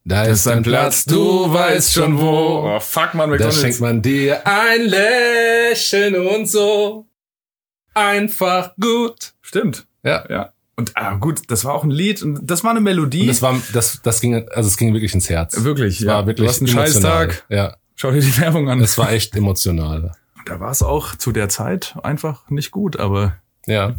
da 0.05 0.25
Das 0.25 0.41
ist 0.41 0.49
ein 0.49 0.63
Platz, 0.63 1.05
du 1.05 1.53
weißt 1.53 1.93
schon 1.93 2.21
wo. 2.21 2.65
Oh, 2.77 2.81
fuck, 2.81 3.15
man, 3.15 3.31
Da 3.31 3.35
McDonalds. 3.37 3.61
schenkt 3.61 3.81
man 3.81 4.03
dir 4.03 4.47
ein 4.47 4.83
Lächeln 4.87 6.17
und 6.17 6.47
so. 6.47 7.07
Einfach 7.95 8.75
gut. 8.81 9.35
Stimmt. 9.43 9.87
Ja. 10.03 10.25
Ja. 10.31 10.53
Und 10.77 10.93
ah, 10.97 11.15
gut, 11.17 11.43
das 11.49 11.65
war 11.65 11.75
auch 11.75 11.85
ein 11.85 11.91
Lied 11.91 12.23
und 12.23 12.41
das 12.51 12.65
war 12.65 12.71
eine 12.71 12.81
Melodie. 12.81 13.23
Und 13.23 13.27
das 13.29 13.43
war, 13.43 13.61
das, 13.73 14.01
das 14.03 14.21
ging, 14.21 14.49
also 14.51 14.67
es 14.69 14.77
ging 14.77 14.93
wirklich 14.95 15.13
ins 15.15 15.29
Herz. 15.29 15.63
wirklich, 15.65 15.99
Es 16.01 16.05
ja. 16.07 16.15
war 16.15 16.27
wirklich 16.27 16.47
du 16.47 16.51
hast 16.51 16.61
einen 16.63 16.69
emotional. 16.71 17.27
Scheißtag. 17.31 17.45
Ja, 17.51 17.77
Schau 17.95 18.11
dir 18.11 18.21
die 18.21 18.39
Werbung 18.39 18.69
an. 18.71 18.81
es 18.81 18.97
war 18.99 19.13
echt 19.13 19.37
emotional. 19.37 20.13
da 20.47 20.61
war 20.61 20.71
es 20.71 20.83
auch 20.83 21.15
zu 21.15 21.31
der 21.31 21.49
Zeit 21.49 21.95
einfach 22.03 22.49
nicht 22.51 22.71
gut, 22.71 22.99
aber 22.99 23.37
Ja, 23.67 23.95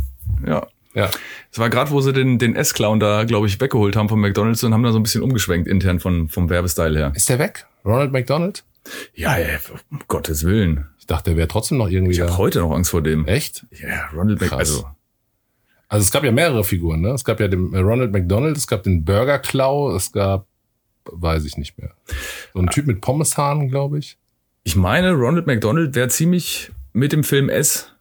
ja. 0.46 0.66
ja. 0.96 1.10
Es 1.52 1.60
war 1.60 1.70
gerade, 1.70 1.92
wo 1.92 2.02
sie 2.02 2.12
den, 2.12 2.40
den 2.40 2.56
S-Clown 2.56 3.00
da, 3.00 3.24
glaube 3.24 3.46
ich, 3.48 3.62
weggeholt 3.62 3.96
haben 3.96 4.10
von 4.10 4.20
McDonalds 4.20 4.64
und 4.64 4.74
haben 4.74 4.84
da 4.84 4.92
so 4.92 5.00
ein 5.00 5.04
bisschen 5.04 5.22
umgeschwenkt 5.22 5.68
intern 5.68 6.00
von, 6.00 6.28
vom 6.28 6.50
Werbestyle 6.50 6.98
her. 6.98 7.12
Ist 7.16 7.30
der 7.30 7.38
weg? 7.40 7.68
Ronald 7.86 8.12
McDonald? 8.12 8.64
Ja, 9.14 9.38
ja, 9.38 9.48
um 9.92 10.00
Gottes 10.08 10.44
Willen. 10.44 10.88
Ich 11.00 11.06
dachte, 11.06 11.30
der 11.32 11.38
wäre 11.38 11.48
trotzdem 11.48 11.78
noch 11.78 11.88
irgendwie 11.88 12.14
Ich 12.14 12.22
habe 12.22 12.38
heute 12.38 12.60
noch 12.60 12.72
Angst 12.72 12.92
vor 12.92 13.02
dem. 13.04 13.26
Echt? 13.28 13.66
Ja, 13.72 14.08
Ronald 14.14 14.42
Mc, 14.42 14.50
Krass. 14.50 14.60
also 14.60 14.86
Also 15.94 16.04
es 16.06 16.12
gab 16.12 16.24
ja 16.24 16.32
mehrere 16.32 16.64
Figuren, 16.64 17.02
ne? 17.02 17.10
Es 17.10 17.24
gab 17.24 17.40
ja 17.40 17.48
den 17.48 17.72
äh, 17.74 17.78
Ronald 17.80 18.12
McDonald, 18.12 18.58
es 18.58 18.66
gab 18.66 18.82
den 18.84 19.06
Burger 19.06 19.38
Klau, 19.38 19.96
es 19.96 20.12
gab, 20.12 20.48
weiß 21.06 21.46
ich 21.46 21.56
nicht 21.58 21.78
mehr. 21.78 21.92
So 22.54 22.60
ein 22.60 22.68
Typ 22.68 22.88
mit 22.88 23.00
Pommeshaaren, 23.02 23.70
glaube 23.70 24.00
ich. 24.00 24.18
ich 24.64 24.76
meine, 24.76 25.12
Ronald 25.12 25.46
McDonald 25.46 25.94
wäre 25.94 26.08
ziemlich 26.08 26.72
mit 26.94 27.12
dem 27.12 27.24
Film 27.24 27.50
S 27.50 27.92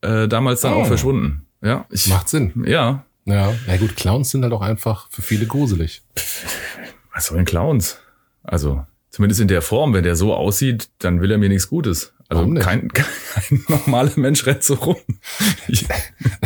äh, 0.00 0.26
damals 0.26 0.62
dann 0.62 0.72
Oh. 0.74 0.78
auch 0.82 0.86
verschwunden. 0.86 1.46
Ja, 1.62 1.86
ich, 1.90 2.08
Macht 2.08 2.28
Sinn. 2.28 2.64
ja. 2.66 3.04
Ja. 3.24 3.54
Ja 3.68 3.76
gut, 3.76 3.94
Clowns 3.94 4.30
sind 4.30 4.42
halt 4.42 4.52
auch 4.52 4.62
einfach 4.62 5.08
für 5.10 5.22
viele 5.22 5.46
gruselig. 5.46 6.02
Was 7.14 7.26
sollen 7.26 7.44
Clowns? 7.44 8.00
Also, 8.42 8.84
zumindest 9.10 9.40
in 9.40 9.46
der 9.46 9.62
Form, 9.62 9.94
wenn 9.94 10.02
der 10.02 10.16
so 10.16 10.34
aussieht, 10.34 10.88
dann 10.98 11.20
will 11.20 11.30
er 11.30 11.38
mir 11.38 11.48
nichts 11.48 11.68
Gutes. 11.68 12.12
Also 12.36 12.54
kein, 12.54 12.88
kein 12.92 13.64
normaler 13.68 14.12
Mensch 14.16 14.46
rennt 14.46 14.62
so 14.62 14.74
rum. 14.74 14.96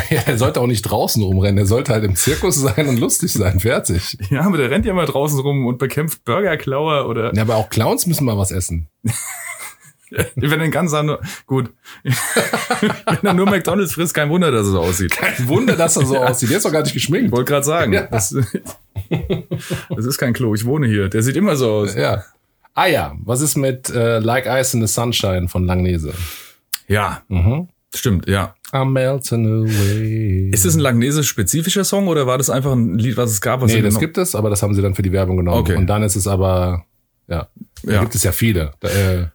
Ja, 0.09 0.20
er 0.25 0.38
sollte 0.38 0.61
auch 0.61 0.68
nicht 0.68 0.83
draußen 0.83 1.20
rumrennen, 1.20 1.59
er 1.59 1.66
sollte 1.66 1.92
halt 1.92 2.05
im 2.05 2.14
Zirkus 2.14 2.55
sein 2.57 2.87
und 2.87 3.01
lustig 3.01 3.33
sein, 3.33 3.59
fertig. 3.59 4.16
ja, 4.31 4.42
aber 4.42 4.57
der 4.57 4.70
rennt 4.70 4.87
ja 4.87 4.94
mal 4.94 5.07
draußen 5.07 5.40
rum 5.40 5.66
und 5.66 5.79
bekämpft 5.79 6.25
Burgerklauer 6.25 7.09
oder 7.09 7.35
Ja, 7.35 7.42
aber 7.42 7.57
auch 7.57 7.70
Clowns 7.70 8.07
müssen 8.07 8.25
mal 8.25 8.38
was 8.38 8.53
essen. 8.53 8.87
wenn 10.11 10.53
er 10.53 10.59
den 10.59 10.70
ganz 10.70 10.92
nur 10.92 11.20
gut. 11.46 11.72
wenn 12.05 13.20
er 13.22 13.35
nur 13.35 13.46
McDonalds 13.46 13.94
frisst, 13.94 14.14
kein 14.14 14.29
Wunder, 14.31 14.51
dass 14.51 14.66
es 14.66 14.72
so 14.72 14.81
aussieht. 14.81 15.12
Kein 15.12 15.49
Wunder, 15.49 15.77
dass 15.77 15.96
er 15.96 16.07
so 16.07 16.18
aussieht. 16.18 16.51
Der 16.51 16.59
ist 16.59 16.66
doch 16.66 16.72
gar 16.72 16.83
nicht 16.83 16.94
geschminkt. 16.94 17.33
Wollte 17.33 17.51
gerade 17.51 17.66
sagen. 17.66 17.92
Ja. 17.92 18.07
Das, 18.07 18.35
das 19.90 20.07
ist 20.07 20.18
kein 20.18 20.33
Klo, 20.33 20.55
ich 20.55 20.64
wohne 20.64 20.87
hier. 20.87 21.09
Der 21.09 21.22
sieht 21.22 21.37
immer 21.37 21.57
so 21.57 21.70
aus. 21.70 21.94
Ja. 21.94 22.25
Ah 22.77 22.87
ja, 22.87 23.17
was 23.25 23.41
ist 23.41 23.57
mit 23.57 23.89
äh, 23.91 24.19
Like 24.19 24.47
Ice 24.47 24.77
in 24.77 24.87
the 24.87 24.93
Sunshine 24.93 25.49
von 25.49 25.65
Langnese? 25.65 26.12
Ja, 26.89 27.23
Mhm. 27.29 27.69
stimmt, 27.95 28.29
ja. 28.29 28.55
I'm 28.73 28.91
melting 28.91 29.47
away. 29.65 30.51
Ist 30.51 30.65
das 30.67 30.75
ein 30.75 30.81
Langnese-spezifischer 30.81 31.85
Song 31.85 32.07
oder 32.09 32.27
war 32.27 32.37
das 32.39 32.51
einfach 32.51 32.73
ein 32.73 32.99
Lied, 32.99 33.17
was 33.17 33.31
es 33.31 33.41
gab? 33.41 33.62
Was 33.62 33.73
Nee, 33.73 33.81
das 33.81 33.99
gibt 33.99 34.19
es, 34.19 34.35
aber 34.35 34.51
das 34.51 34.62
haben 34.62 34.75
sie 34.75 34.83
dann 34.83 34.95
für 34.95 35.03
die 35.03 35.12
Werbung 35.12 35.39
genommen. 35.39 35.59
Okay. 35.59 35.77
Und 35.77 35.87
dann 35.87 36.03
ist 36.03 36.17
es 36.17 36.27
aber, 36.29 36.85
ja, 37.29 37.49
da 37.83 37.93
Ja. 37.93 38.01
gibt 38.03 38.15
es 38.15 38.23
ja 38.23 38.33
viele. 38.33 38.73
Da, 38.81 38.89
äh, 38.89 39.27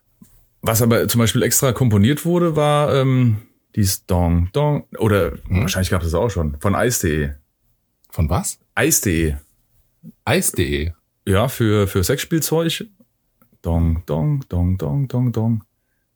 Was 0.63 0.84
aber 0.84 1.08
zum 1.08 1.17
Beispiel 1.19 1.41
extra 1.41 1.71
komponiert 1.73 2.23
wurde, 2.23 2.56
war 2.56 2.93
ähm, 2.93 3.38
dies 3.75 4.06
Dong 4.06 4.49
Dong 4.54 4.84
oder 4.99 5.32
Hm? 5.47 5.62
wahrscheinlich 5.62 5.89
gab 5.89 6.04
es 6.04 6.12
das 6.12 6.13
auch 6.13 6.30
schon 6.30 6.58
von 6.60 6.75
Ice.de. 6.75 7.32
von 8.12 8.30
was? 8.30 8.60
Ice.de. 8.80 9.34
Eis.de. 10.25 10.91
Ja, 11.25 11.47
für 11.47 11.88
für 11.88 12.04
Sexspielzeug. 12.04 12.86
Dong 13.62 14.04
Dong 14.06 14.43
Dong 14.50 14.78
Dong 14.78 15.08
Dong 15.08 15.32
Dong. 15.32 15.63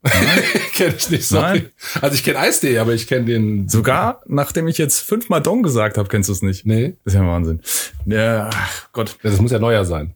Kenn 0.73 0.93
ich 0.95 1.09
nicht 1.09 1.27
so. 1.27 1.39
Nein. 1.41 1.69
Also 1.99 2.13
ich 2.15 2.23
kenne 2.23 2.37
Eis.de, 2.39 2.77
aber 2.77 2.93
ich 2.93 3.07
kenne 3.07 3.25
den. 3.25 3.67
Sogar 3.69 4.21
nachdem 4.27 4.67
ich 4.67 4.77
jetzt 4.77 4.99
fünfmal 4.99 5.41
Dong 5.41 5.63
gesagt 5.63 5.97
habe, 5.97 6.07
kennst 6.09 6.29
du 6.29 6.33
es 6.33 6.41
nicht. 6.43 6.65
Nee, 6.65 6.95
Das 7.03 7.13
ist 7.13 7.19
ja 7.19 7.25
Wahnsinn. 7.25 7.61
Ja, 8.05 8.49
ach 8.53 8.89
Gott. 8.91 9.17
das 9.23 9.41
muss 9.41 9.51
ja 9.51 9.57
neuer 9.59 9.83
sein. 9.83 10.13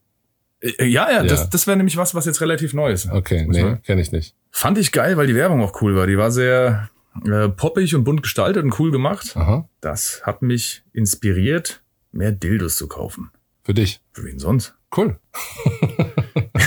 Äh, 0.61 0.85
Ja, 0.85 1.09
ja, 1.09 1.17
Ja. 1.17 1.23
das, 1.23 1.49
das 1.49 1.65
wäre 1.65 1.75
nämlich 1.77 1.97
was, 1.97 2.13
was 2.13 2.25
jetzt 2.25 2.39
relativ 2.41 2.73
neu 2.73 2.91
ist. 2.91 3.09
Okay, 3.11 3.45
Muss 3.45 3.55
nee, 3.57 3.77
kenne 3.83 4.01
ich 4.01 4.11
nicht. 4.11 4.35
Fand 4.51 4.77
ich 4.77 4.91
geil, 4.91 5.17
weil 5.17 5.25
die 5.25 5.35
Werbung 5.35 5.63
auch 5.63 5.81
cool 5.81 5.95
war. 5.95 6.05
Die 6.05 6.17
war 6.19 6.29
sehr 6.31 6.89
äh, 7.25 7.49
poppig 7.49 7.95
und 7.95 8.03
bunt 8.03 8.21
gestaltet 8.21 8.63
und 8.63 8.79
cool 8.79 8.91
gemacht. 8.91 9.35
Aha, 9.35 9.67
Das 9.81 10.21
hat 10.23 10.43
mich 10.43 10.83
inspiriert, 10.93 11.81
mehr 12.11 12.31
Dildos 12.31 12.75
zu 12.75 12.87
kaufen. 12.87 13.31
für 13.63 13.73
dich. 13.73 14.01
Für 14.13 14.23
wen 14.23 14.37
sonst? 14.37 14.75
Cool. 14.95 15.17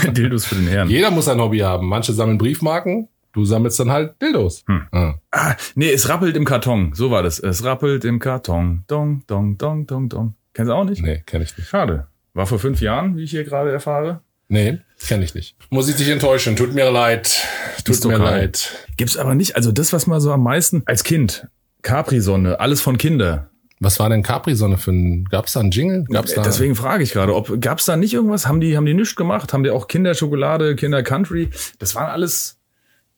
Dildos 0.11 0.45
für 0.45 0.55
den 0.55 0.67
Herrn. 0.67 0.89
Jeder 0.89 1.11
muss 1.11 1.27
ein 1.27 1.39
Hobby 1.39 1.59
haben. 1.59 1.87
Manche 1.87 2.13
sammeln 2.13 2.37
Briefmarken, 2.37 3.07
du 3.33 3.45
sammelst 3.45 3.79
dann 3.79 3.91
halt 3.91 4.21
Dildos. 4.21 4.63
Hm. 4.67 4.87
Ah. 4.91 5.13
Ah, 5.31 5.55
nee, 5.75 5.91
es 5.91 6.09
rappelt 6.09 6.35
im 6.35 6.45
Karton. 6.45 6.91
So 6.93 7.11
war 7.11 7.23
das. 7.23 7.39
Es 7.39 7.63
rappelt 7.63 8.05
im 8.05 8.19
Karton. 8.19 8.83
Dong, 8.87 9.23
dong, 9.27 9.57
dong, 9.57 9.87
dong, 9.87 10.09
dong. 10.09 10.35
Kennst 10.53 10.69
du 10.69 10.73
auch 10.75 10.83
nicht? 10.85 11.01
Nee, 11.01 11.23
kenne 11.25 11.43
ich 11.43 11.57
nicht. 11.57 11.67
Schade. 11.69 12.07
War 12.33 12.45
vor 12.47 12.59
fünf 12.59 12.81
Jahren, 12.81 13.15
wie 13.17 13.23
ich 13.23 13.31
hier 13.31 13.43
gerade 13.43 13.71
erfahre. 13.71 14.21
Nee, 14.49 14.79
kenne 15.07 15.23
ich 15.23 15.33
nicht. 15.33 15.55
Muss 15.69 15.89
ich 15.89 15.95
dich 15.95 16.09
enttäuschen. 16.09 16.55
Tut 16.55 16.73
mir 16.73 16.89
leid. 16.91 17.43
Tut 17.85 17.95
Ist 17.95 18.05
mir 18.05 18.15
okay. 18.15 18.23
leid. 18.23 18.87
Gibt's 18.97 19.17
aber 19.17 19.35
nicht. 19.35 19.55
Also 19.55 19.71
das, 19.71 19.93
was 19.93 20.05
man 20.05 20.19
so 20.21 20.31
am 20.31 20.43
meisten 20.43 20.83
als 20.85 21.03
Kind. 21.03 21.47
Capri-Sonne, 21.81 22.59
alles 22.59 22.81
von 22.81 22.97
Kinder. 22.97 23.49
Was 23.83 23.99
war 23.99 24.09
denn 24.09 24.23
Capri-Sonne 24.23 24.77
für 24.77 24.91
ein, 24.91 25.25
gab's 25.25 25.53
da 25.53 25.59
einen 25.59 25.71
Jingle? 25.71 26.05
Gab's 26.05 26.33
da? 26.33 26.41
Deswegen 26.41 26.75
frage 26.75 27.03
ich 27.03 27.11
gerade, 27.11 27.35
ob 27.35 27.59
gab's 27.59 27.85
da 27.85 27.97
nicht 27.97 28.13
irgendwas? 28.13 28.47
Haben 28.47 28.61
die, 28.61 28.77
haben 28.77 28.85
die 28.85 28.93
nichts 28.93 29.15
gemacht? 29.15 29.53
Haben 29.53 29.63
die 29.63 29.71
auch 29.71 29.87
Kinderschokolade, 29.87 30.75
Kinder-Country? 30.75 31.49
Das 31.79 31.93
waren 31.95 32.09
alles, 32.09 32.59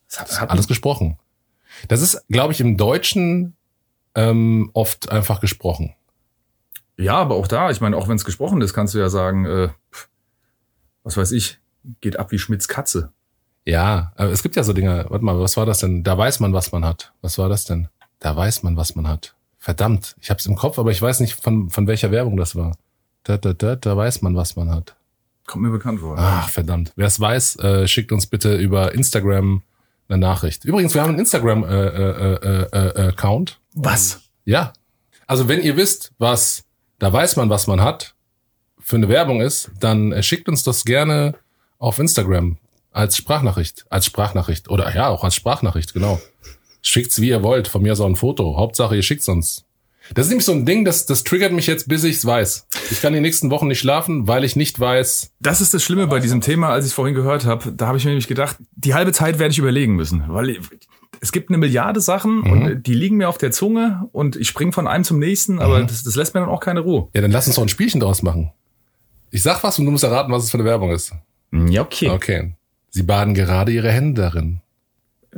das 0.09 0.19
hat, 0.19 0.41
hat 0.41 0.49
alles 0.49 0.67
gesprochen. 0.67 1.17
Das 1.87 2.01
ist, 2.01 2.27
glaube 2.29 2.53
ich, 2.53 2.61
im 2.61 2.77
Deutschen 2.77 3.55
ähm, 4.15 4.71
oft 4.73 5.11
einfach 5.11 5.39
gesprochen. 5.39 5.93
Ja, 6.97 7.15
aber 7.15 7.35
auch 7.35 7.47
da, 7.47 7.69
ich 7.69 7.81
meine, 7.81 7.97
auch 7.97 8.07
wenn 8.07 8.15
es 8.15 8.25
gesprochen 8.25 8.61
ist, 8.61 8.73
kannst 8.73 8.93
du 8.93 8.99
ja 8.99 9.09
sagen, 9.09 9.45
äh, 9.45 9.69
pff, 9.91 10.09
was 11.03 11.17
weiß 11.17 11.31
ich, 11.33 11.59
geht 12.01 12.17
ab 12.17 12.31
wie 12.31 12.39
Schmidts 12.39 12.67
Katze. 12.67 13.11
Ja, 13.65 14.13
aber 14.15 14.31
es 14.31 14.43
gibt 14.43 14.55
ja 14.55 14.63
so 14.63 14.73
Dinge. 14.73 15.05
Warte 15.09 15.25
mal, 15.25 15.39
was 15.39 15.57
war 15.57 15.65
das 15.65 15.79
denn? 15.79 16.03
Da 16.03 16.17
weiß 16.17 16.39
man, 16.39 16.53
was 16.53 16.71
man 16.71 16.85
hat. 16.85 17.13
Was 17.21 17.37
war 17.37 17.49
das 17.49 17.65
denn? 17.65 17.89
Da 18.19 18.35
weiß 18.35 18.63
man, 18.63 18.77
was 18.77 18.95
man 18.95 19.07
hat. 19.07 19.35
Verdammt, 19.65 20.15
ich 20.21 20.29
hab's 20.29 20.45
im 20.45 20.55
Kopf, 20.55 20.77
aber 20.77 20.91
ich 20.91 21.01
weiß 21.01 21.21
nicht, 21.21 21.41
von, 21.41 21.71
von 21.71 21.87
welcher 21.87 22.11
Werbung 22.11 22.37
das 22.37 22.55
war. 22.55 22.77
Da, 23.23 23.37
da, 23.37 23.53
da, 23.53 23.75
da 23.75 23.97
weiß 23.97 24.21
man, 24.21 24.35
was 24.35 24.55
man 24.55 24.69
hat. 24.69 24.95
Kommt 25.47 25.63
mir 25.63 25.71
bekannt 25.71 26.01
vor. 26.01 26.15
Ach, 26.19 26.47
verdammt. 26.49 26.93
Wer 26.95 27.07
es 27.07 27.19
weiß, 27.19 27.55
äh, 27.55 27.87
schickt 27.87 28.11
uns 28.11 28.27
bitte 28.27 28.57
über 28.57 28.93
Instagram 28.93 29.63
eine 30.07 30.19
Nachricht. 30.19 30.65
Übrigens, 30.65 30.93
wir 30.93 31.01
haben 31.01 31.09
einen 31.09 31.17
Instagram-Account. 31.17 32.43
Äh, 32.45 32.77
äh, 32.77 33.05
äh, 33.05 33.07
Account. 33.07 33.59
Was? 33.73 34.21
Ja. 34.43 34.71
Also 35.25 35.47
wenn 35.47 35.63
ihr 35.63 35.75
wisst, 35.77 36.13
was, 36.19 36.65
da 36.99 37.11
weiß 37.11 37.35
man, 37.35 37.49
was 37.49 37.65
man 37.65 37.81
hat, 37.81 38.13
für 38.77 38.97
eine 38.97 39.09
Werbung 39.09 39.41
ist, 39.41 39.71
dann 39.79 40.11
äh, 40.11 40.21
schickt 40.21 40.47
uns 40.47 40.61
das 40.61 40.85
gerne 40.85 41.33
auf 41.79 41.97
Instagram 41.97 42.59
als 42.91 43.17
Sprachnachricht. 43.17 43.87
Als 43.89 44.05
Sprachnachricht. 44.05 44.69
Oder 44.69 44.93
ja, 44.93 45.07
auch 45.07 45.23
als 45.23 45.33
Sprachnachricht, 45.33 45.91
genau. 45.91 46.21
Schickt's 46.87 47.19
wie 47.21 47.29
ihr 47.29 47.43
wollt. 47.43 47.67
Von 47.67 47.81
mir 47.81 47.91
aus 47.93 47.99
auch 47.99 48.05
ein 48.07 48.15
Foto. 48.15 48.57
Hauptsache, 48.57 48.95
ihr 48.95 49.01
schickt's 49.01 49.27
uns. 49.27 49.65
Das 50.13 50.27
ist 50.27 50.29
nämlich 50.29 50.45
so 50.45 50.51
ein 50.51 50.67
Ding, 50.67 50.85
das, 50.85 51.07
das 51.07 51.23
triggert 51.23 51.51
mich 51.51 51.65
jetzt, 51.65 51.87
bis 51.89 52.03
ich's 52.03 52.23
weiß. 52.25 52.67
Ich 52.91 53.01
kann 53.01 53.13
die 53.13 53.19
nächsten 53.21 53.49
Wochen 53.49 53.67
nicht 53.67 53.79
schlafen, 53.79 54.27
weil 54.27 54.43
ich 54.43 54.55
nicht 54.55 54.79
weiß. 54.79 55.31
Das 55.39 55.61
ist 55.61 55.73
das 55.73 55.83
Schlimme 55.83 56.05
bei 56.05 56.19
diesem 56.19 56.41
Thema, 56.41 56.69
als 56.69 56.85
ich 56.85 56.89
es 56.91 56.93
vorhin 56.93 57.15
gehört 57.15 57.45
habe. 57.45 57.71
Da 57.71 57.87
habe 57.87 57.97
ich 57.97 58.05
mir 58.05 58.11
nämlich 58.11 58.27
gedacht, 58.27 58.57
die 58.75 58.93
halbe 58.93 59.13
Zeit 59.13 59.39
werde 59.39 59.51
ich 59.51 59.57
überlegen 59.57 59.95
müssen, 59.95 60.23
weil 60.27 60.51
ich- 60.51 60.59
es 61.21 61.31
gibt 61.31 61.49
eine 61.49 61.57
Milliarde 61.57 62.01
Sachen 62.01 62.43
und 62.43 62.83
die 62.83 62.93
liegen 62.93 63.17
mir 63.17 63.29
auf 63.29 63.39
der 63.39 63.49
Zunge 63.51 64.07
und 64.11 64.35
ich 64.35 64.47
springe 64.47 64.73
von 64.73 64.85
einem 64.85 65.03
zum 65.03 65.17
nächsten, 65.17 65.57
aber 65.59 65.81
das, 65.81 66.03
das 66.03 66.15
lässt 66.15 66.35
mir 66.35 66.41
dann 66.41 66.49
auch 66.49 66.59
keine 66.59 66.81
Ruhe. 66.81 67.07
Ja, 67.15 67.21
dann 67.21 67.31
lass 67.31 67.47
uns 67.47 67.55
doch 67.55 67.63
ein 67.63 67.69
Spielchen 67.69 67.99
draus 67.99 68.21
machen. 68.21 68.51
Ich 69.31 69.41
sag 69.41 69.63
was 69.63 69.79
und 69.79 69.85
du 69.85 69.91
musst 69.91 70.03
erraten, 70.03 70.31
was 70.31 70.43
es 70.43 70.51
für 70.51 70.57
eine 70.59 70.65
Werbung 70.65 70.91
ist. 70.91 71.13
Ja, 71.51 71.81
okay. 71.81 72.09
Okay. 72.09 72.53
Sie 72.91 73.01
baden 73.03 73.33
gerade 73.33 73.71
ihre 73.71 73.91
Hände 73.91 74.21
darin. 74.21 74.61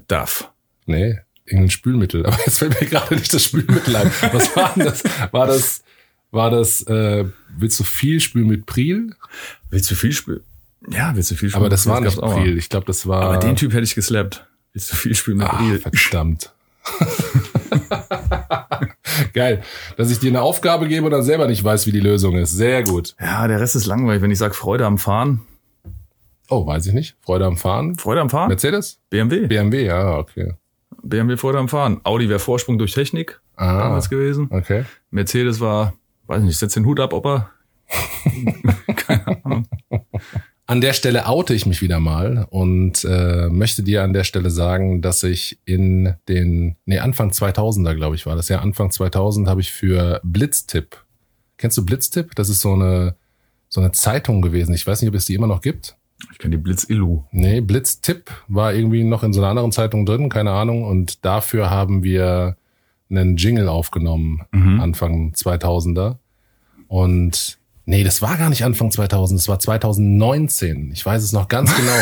Darf. 0.07 0.51
Nee, 0.85 1.19
irgendein 1.47 1.71
Spülmittel. 1.71 2.25
Aber 2.25 2.37
jetzt 2.45 2.59
fällt 2.59 2.79
mir 2.79 2.87
gerade 2.87 3.15
nicht 3.15 3.33
das 3.33 3.43
Spülmittel 3.43 3.95
ein. 3.95 4.11
Was 4.31 4.55
war 4.55 4.73
denn 4.75 4.85
das? 4.85 5.03
War 5.31 5.47
das, 5.47 5.83
war 6.31 6.49
das, 6.51 6.81
äh, 6.83 7.25
willst 7.57 7.79
du 7.79 7.83
viel 7.83 8.19
spülen 8.19 8.47
mit 8.47 8.65
Pril? 8.65 9.13
Willst 9.69 9.89
du 9.91 9.95
viel 9.95 10.13
spielen? 10.13 10.41
Ja, 10.89 11.15
willst 11.15 11.31
du 11.31 11.35
viel 11.35 11.49
spielen? 11.49 11.61
Aber 11.61 11.69
das 11.69 11.87
war 11.87 12.01
nicht. 12.01 12.17
Pril. 12.19 12.57
Ich 12.57 12.69
glaube, 12.69 12.85
das 12.85 13.07
war. 13.07 13.23
Aber 13.23 13.37
den 13.37 13.55
Typ 13.55 13.73
hätte 13.73 13.83
ich 13.83 13.95
geslappt. 13.95 14.45
Willst 14.73 14.91
du 14.91 14.95
viel 14.95 15.15
spielen 15.15 15.37
mit 15.37 15.47
Ah, 15.47 15.55
Briel? 15.57 15.79
verdammt. 15.91 16.53
Geil. 19.33 19.63
Dass 19.97 20.11
ich 20.11 20.19
dir 20.19 20.29
eine 20.29 20.41
Aufgabe 20.41 20.87
gebe 20.87 21.05
und 21.05 21.11
dann 21.11 21.23
selber 21.23 21.47
nicht 21.47 21.63
weiß, 21.63 21.87
wie 21.87 21.91
die 21.91 21.99
Lösung 21.99 22.37
ist. 22.37 22.51
Sehr 22.51 22.83
gut. 22.83 23.15
Ja, 23.19 23.47
der 23.47 23.59
Rest 23.59 23.75
ist 23.75 23.85
langweilig. 23.85 24.21
Wenn 24.21 24.31
ich 24.31 24.37
sage 24.37 24.53
Freude 24.53 24.85
am 24.85 24.97
Fahren. 24.97 25.41
Oh, 26.49 26.65
weiß 26.65 26.85
ich 26.85 26.93
nicht. 26.93 27.15
Freude 27.21 27.45
am 27.45 27.57
Fahren. 27.57 27.97
Freude 27.97 28.21
am 28.21 28.29
Fahren? 28.29 28.47
Mercedes? 28.49 28.99
BMW. 29.09 29.47
BMW, 29.47 29.85
ja, 29.85 30.17
okay. 30.17 30.53
BMW 31.09 31.37
Freude 31.37 31.59
am 31.59 31.69
Fahren. 31.69 32.01
Audi 32.03 32.29
wäre 32.29 32.39
Vorsprung 32.39 32.77
durch 32.77 32.93
Technik 32.93 33.39
Ah, 33.55 33.77
damals 33.79 34.09
gewesen. 34.09 34.47
okay. 34.51 34.85
Mercedes 35.11 35.59
war, 35.59 35.93
weiß 36.27 36.43
nicht, 36.43 36.57
setz 36.57 36.73
den 36.73 36.85
Hut 36.85 36.99
ab, 36.99 37.13
ob 37.13 37.25
er. 37.25 37.49
Keine 38.95 39.43
Ahnung. 39.45 39.67
An 40.65 40.81
der 40.81 40.91
Stelle 40.91 41.27
oute 41.27 41.53
ich 41.53 41.65
mich 41.65 41.81
wieder 41.81 41.99
mal 42.01 42.45
und 42.49 43.05
äh, 43.05 43.47
möchte 43.47 43.83
dir 43.83 44.03
an 44.03 44.11
der 44.11 44.25
Stelle 44.25 44.49
sagen, 44.49 45.01
dass 45.01 45.23
ich 45.23 45.59
in 45.63 46.15
den, 46.27 46.75
nee, 46.85 46.99
Anfang 46.99 47.31
2000er, 47.31 47.95
glaube 47.95 48.15
ich, 48.17 48.25
war 48.25 48.35
das 48.35 48.49
ja, 48.49 48.59
Anfang 48.59 48.91
2000 48.91 49.47
habe 49.47 49.61
ich 49.61 49.71
für 49.71 50.19
Blitztipp. 50.23 50.97
Kennst 51.57 51.77
du 51.77 51.85
Blitztipp? 51.85 52.35
Das 52.35 52.49
ist 52.49 52.59
so 52.59 52.73
eine, 52.73 53.15
so 53.69 53.79
eine 53.79 53.93
Zeitung 53.93 54.41
gewesen. 54.41 54.73
Ich 54.75 54.85
weiß 54.85 55.01
nicht, 55.01 55.09
ob 55.09 55.15
es 55.15 55.25
die 55.25 55.35
immer 55.35 55.47
noch 55.47 55.61
gibt. 55.61 55.95
Ich 56.31 56.39
kenne 56.39 56.57
die 56.57 56.61
Blitz-Illu. 56.61 57.23
Nee, 57.31 57.61
Blitztipp 57.61 58.31
war 58.47 58.73
irgendwie 58.73 59.03
noch 59.03 59.23
in 59.23 59.33
so 59.33 59.39
einer 59.41 59.49
anderen 59.49 59.71
Zeitung 59.71 60.05
drin, 60.05 60.29
keine 60.29 60.51
Ahnung. 60.51 60.83
Und 60.83 61.23
dafür 61.25 61.69
haben 61.69 62.03
wir 62.03 62.57
einen 63.09 63.37
Jingle 63.37 63.69
aufgenommen, 63.69 64.41
Mhm. 64.51 64.81
Anfang 64.81 65.33
2000er. 65.33 66.17
Und 66.87 67.57
nee, 67.85 68.03
das 68.03 68.21
war 68.21 68.37
gar 68.37 68.49
nicht 68.49 68.63
Anfang 68.63 68.91
2000, 68.91 69.39
das 69.39 69.47
war 69.47 69.59
2019. 69.59 70.91
Ich 70.91 71.05
weiß 71.05 71.23
es 71.23 71.33
noch 71.33 71.47
ganz 71.47 71.75
genau. 71.75 71.91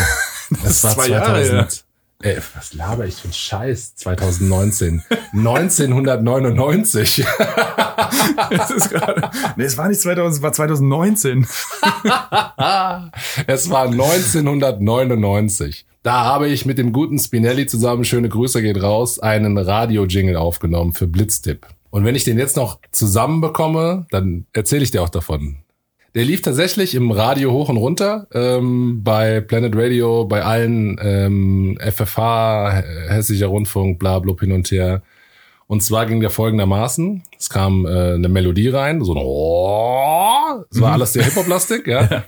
Das, 0.62 0.84
ist 0.84 0.92
zwei 0.94 1.08
Jahre 1.08 1.44
her. 1.44 1.68
Ey, 2.22 2.38
was 2.56 2.74
laber 2.74 3.06
ich 3.06 3.16
für 3.16 3.26
einen 3.26 3.34
Scheiß? 3.34 3.96
2019. 3.96 5.04
1999. 5.34 7.26
Das 8.50 8.72
ist 8.72 8.90
gerade. 8.90 9.30
Nee, 9.56 9.66
es 9.66 9.78
war 9.78 9.88
nicht 9.88 10.02
2000, 10.02 10.36
es 10.36 10.42
war 10.42 10.52
2019. 10.54 11.42
es 13.48 13.70
war 13.70 13.88
1999. 13.88 15.86
Da 16.04 16.24
habe 16.24 16.50
ich 16.50 16.66
mit 16.66 16.78
dem 16.78 16.92
guten 16.94 17.18
Spinelli 17.18 17.66
zusammen, 17.66 18.06
schöne 18.06 18.30
Grüße 18.30 18.62
geht 18.62 18.80
raus, 18.82 19.20
einen 19.20 19.58
Radio-Jingle 19.58 20.36
aufgenommen 20.36 20.94
für 20.94 21.08
Blitztipp. 21.08 21.66
Und 21.90 22.06
wenn 22.06 22.14
ich 22.16 22.26
den 22.26 22.38
jetzt 22.38 22.58
noch 22.58 22.80
zusammenbekomme, 22.92 24.06
dann 24.12 24.46
erzähle 24.54 24.84
ich 24.84 24.92
dir 24.92 25.02
auch 25.02 25.10
davon. 25.10 25.58
Der 26.16 26.24
lief 26.24 26.42
tatsächlich 26.42 26.96
im 26.96 27.12
Radio 27.12 27.52
hoch 27.52 27.68
und 27.68 27.76
runter, 27.76 28.28
ähm, 28.34 29.02
bei 29.04 29.42
Planet 29.42 29.76
Radio, 29.76 30.24
bei 30.24 30.44
allen 30.44 30.98
ähm, 31.04 31.78
FFH, 31.82 32.84
Hessischer 33.10 33.48
Rundfunk, 33.48 34.00
bla 34.00 34.20
blub 34.20 34.40
hin 34.40 34.54
und 34.54 34.72
her. 34.72 35.02
Und 35.68 35.84
zwar 35.84 36.06
ging 36.06 36.22
der 36.22 36.30
folgendermaßen. 36.30 37.22
Es 37.38 37.50
kam 37.50 37.86
äh, 37.86 38.14
eine 38.14 38.30
Melodie 38.30 38.70
rein, 38.70 39.04
so 39.04 39.12
ein 39.12 39.18
Oh, 40.56 40.64
es 40.72 40.80
war 40.80 40.94
alles 40.94 41.14
sehr 41.14 41.24
Hip-Hop-lastig, 41.24 41.88
ja. 41.88 42.24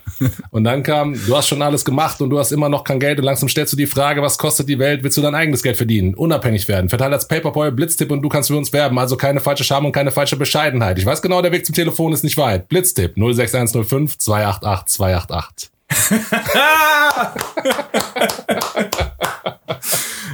Und 0.50 0.64
dann 0.64 0.82
kam, 0.82 1.14
du 1.14 1.36
hast 1.36 1.48
schon 1.48 1.62
alles 1.62 1.84
gemacht 1.84 2.20
und 2.20 2.30
du 2.30 2.38
hast 2.38 2.52
immer 2.52 2.68
noch 2.68 2.84
kein 2.84 3.00
Geld 3.00 3.18
und 3.18 3.24
langsam 3.24 3.48
stellst 3.48 3.72
du 3.72 3.76
die 3.76 3.86
Frage, 3.86 4.20
was 4.22 4.36
kostet 4.38 4.68
die 4.68 4.78
Welt? 4.78 5.02
Willst 5.02 5.16
du 5.16 5.22
dein 5.22 5.34
eigenes 5.34 5.62
Geld 5.62 5.76
verdienen? 5.76 6.14
Unabhängig 6.14 6.68
werden. 6.68 6.88
Verteilt 6.88 7.12
als 7.12 7.28
Paperboy, 7.28 7.70
Blitztipp 7.70 8.10
und 8.10 8.22
du 8.22 8.28
kannst 8.28 8.48
für 8.48 8.56
uns 8.56 8.72
werben. 8.72 8.98
Also 8.98 9.16
keine 9.16 9.40
falsche 9.40 9.64
Scham 9.64 9.86
und 9.86 9.92
keine 9.92 10.10
falsche 10.10 10.36
Bescheidenheit. 10.36 10.98
Ich 10.98 11.06
weiß 11.06 11.22
genau, 11.22 11.40
der 11.42 11.52
Weg 11.52 11.64
zum 11.64 11.74
Telefon 11.74 12.12
ist 12.12 12.24
nicht 12.24 12.36
weit. 12.36 12.68
Blitztipp 12.68 13.14
06105 13.16 14.18
288 14.18 14.86
288. 14.88 15.70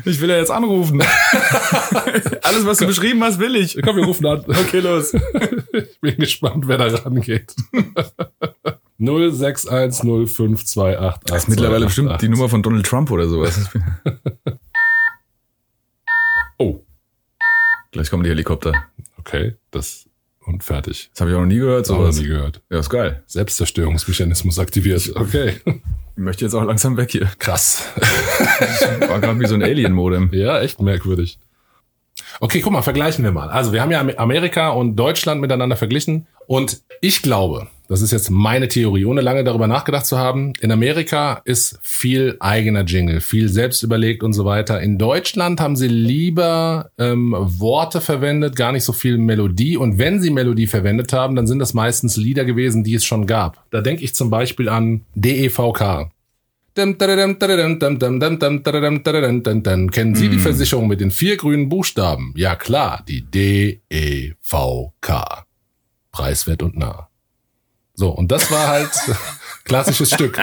Ich 0.05 0.21
will 0.21 0.29
ja 0.29 0.37
jetzt 0.37 0.51
anrufen. 0.51 1.03
Alles, 2.43 2.67
was 2.67 2.79
du 2.79 2.87
beschrieben 2.87 3.23
hast, 3.25 3.39
will 3.39 3.57
ich. 3.57 3.79
Komm, 3.83 3.97
wir 3.97 4.05
rufen 4.05 4.27
an. 4.27 4.45
Okay, 4.47 4.81
los. 4.81 5.15
Ich 5.15 6.01
bin 6.01 6.17
gespannt, 6.17 6.67
wer 6.69 6.77
da 6.79 6.87
rangeht. 6.87 7.55
061052888. 9.01 11.21
Das 11.27 11.43
ist 11.45 11.49
mittlerweile 11.49 11.87
bestimmt 11.87 12.21
die 12.23 12.29
Nummer 12.29 12.49
von 12.49 12.63
Donald 12.63 12.87
Trump 12.87 13.11
oder 13.11 13.29
sowas. 13.29 13.69
Oh, 16.59 16.81
Gleich 17.93 18.11
kommen 18.11 18.23
die 18.25 18.31
Helikopter. 18.31 18.73
okay, 19.19 19.55
das 19.71 20.07
und 20.47 20.63
fertig. 20.63 21.09
Das 21.13 21.21
habe 21.23 21.31
ich 21.31 21.37
auch 21.37 21.41
noch 21.41 21.47
nie 21.47 21.57
gehört. 21.59 21.89
Das 21.89 21.95
habe 21.95 22.09
ich 22.09 22.15
Sowas. 22.17 22.23
nie 22.23 22.29
gehört. 22.29 22.61
Ja, 22.71 22.79
ist 22.81 22.91
geil. 22.91 23.23
Selbstzerstörungsmechanismus 23.27 24.59
aktiviert. 24.59 25.11
Okay, 25.15 25.55
möchte 26.17 26.45
jetzt 26.45 26.55
auch 26.55 26.65
langsam 26.65 26.97
weg 26.97 27.11
hier. 27.11 27.29
krass. 27.39 27.83
War 29.09 29.21
gerade 29.21 29.41
wie 29.41 29.47
so 29.47 29.55
ein 29.55 29.63
Alien-Modem. 29.63 30.31
Ja, 30.33 30.61
echt 30.61 30.81
merkwürdig. 30.81 31.39
Okay, 32.41 32.61
guck 32.61 32.73
mal, 32.73 32.83
vergleichen 32.83 33.25
wir 33.25 33.33
mal. 33.33 33.49
Also 33.51 33.73
wir 33.73 33.83
haben 33.83 33.91
ja 33.91 34.01
Am- 34.01 34.11
Amerika 34.17 34.71
und 34.71 34.97
Deutschland 34.97 35.41
miteinander 35.41 35.77
verglichen 35.77 36.27
und 36.47 36.83
ich 37.01 37.23
glaube, 37.23 37.69
das 37.89 38.01
ist 38.01 38.13
jetzt 38.13 38.31
meine 38.31 38.69
Theorie, 38.69 39.05
ohne 39.05 39.21
lange 39.21 39.45
darüber 39.45 39.67
nachgedacht 39.67 40.07
zu 40.07 40.19
haben, 40.19 40.53
in 40.61 40.71
Amerika 40.71 41.43
ist 41.45 41.79
viel 41.83 42.37
eigener 42.41 42.85
Jingle, 42.85 43.21
viel 43.21 43.49
selbst 43.49 43.83
überlegt 43.83 44.23
und 44.23 44.33
so 44.33 44.45
weiter. 44.45 44.81
In 44.81 44.97
Deutschland 44.99 45.61
haben 45.61 45.77
sie 45.77 45.89
lieber 45.89 46.91
ähm, 46.99 47.35
Worte 47.37 48.01
verwendet, 48.01 48.57
gar 48.57 48.73
nicht 48.73 48.85
so 48.85 48.93
viel 48.93 49.19
Melodie 49.19 49.77
und 49.77 49.99
wenn 49.99 50.21
sie 50.21 50.31
Melodie 50.31 50.67
verwendet 50.67 51.13
haben, 51.13 51.37
dann 51.37 51.47
sind 51.47 51.59
das 51.59 51.75
meistens 51.75 52.17
Lieder 52.17 52.45
gewesen, 52.45 52.85
die 52.85 52.95
es 52.95 53.05
schon 53.05 53.27
gab. 53.27 53.65
Da 53.71 53.81
denke 53.81 54.03
ich 54.03 54.15
zum 54.15 54.31
Beispiel 54.31 54.69
an 54.69 55.03
DEVK. 55.15 56.11
Kennen 59.93 60.17
Sie 60.17 60.29
die 60.29 60.41
Versicherung 60.41 60.89
mit 60.89 61.01
den 61.01 61.13
vier 61.13 61.37
grünen 61.37 61.69
Buchstaben? 61.69 62.35
Ja 62.37 62.57
klar, 62.57 63.05
die 63.07 63.23
D-E-V-K. 63.23 64.35
Preiswert 66.11 66.63
und 66.63 66.77
nah. 66.77 67.09
So, 67.95 68.11
und 68.11 68.31
das 68.33 68.51
war 68.51 68.67
halt 68.69 68.91
klassisches 69.65 70.11
Stück. 70.11 70.39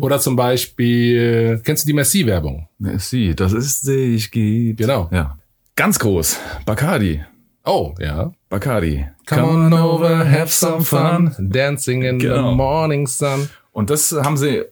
Oder 0.00 0.18
zum 0.20 0.36
Beispiel, 0.36 1.60
kennst 1.64 1.84
du 1.84 1.86
die 1.88 1.92
Merci-Werbung? 1.94 2.68
Merci, 2.78 3.34
das 3.34 3.52
ist 3.52 3.82
sich 3.82 4.30
gibt. 4.30 4.80
Genau. 4.80 5.08
Ja. 5.12 5.38
Ganz 5.76 5.98
groß. 5.98 6.38
Bacardi. 6.66 7.24
Oh, 7.64 7.94
ja. 7.98 8.32
Bacardi. 8.48 9.06
Come 9.26 9.42
on 9.44 9.72
over, 9.72 10.30
have 10.30 10.48
some 10.48 10.84
fun, 10.84 11.34
dancing 11.38 12.02
in 12.02 12.18
Genau. 12.18 12.50
the 12.50 12.54
morning 12.56 13.06
sun. 13.06 13.48
Und 13.72 13.90
das 13.90 14.12
haben 14.12 14.36
sie 14.36 14.58
äh, 14.58 14.66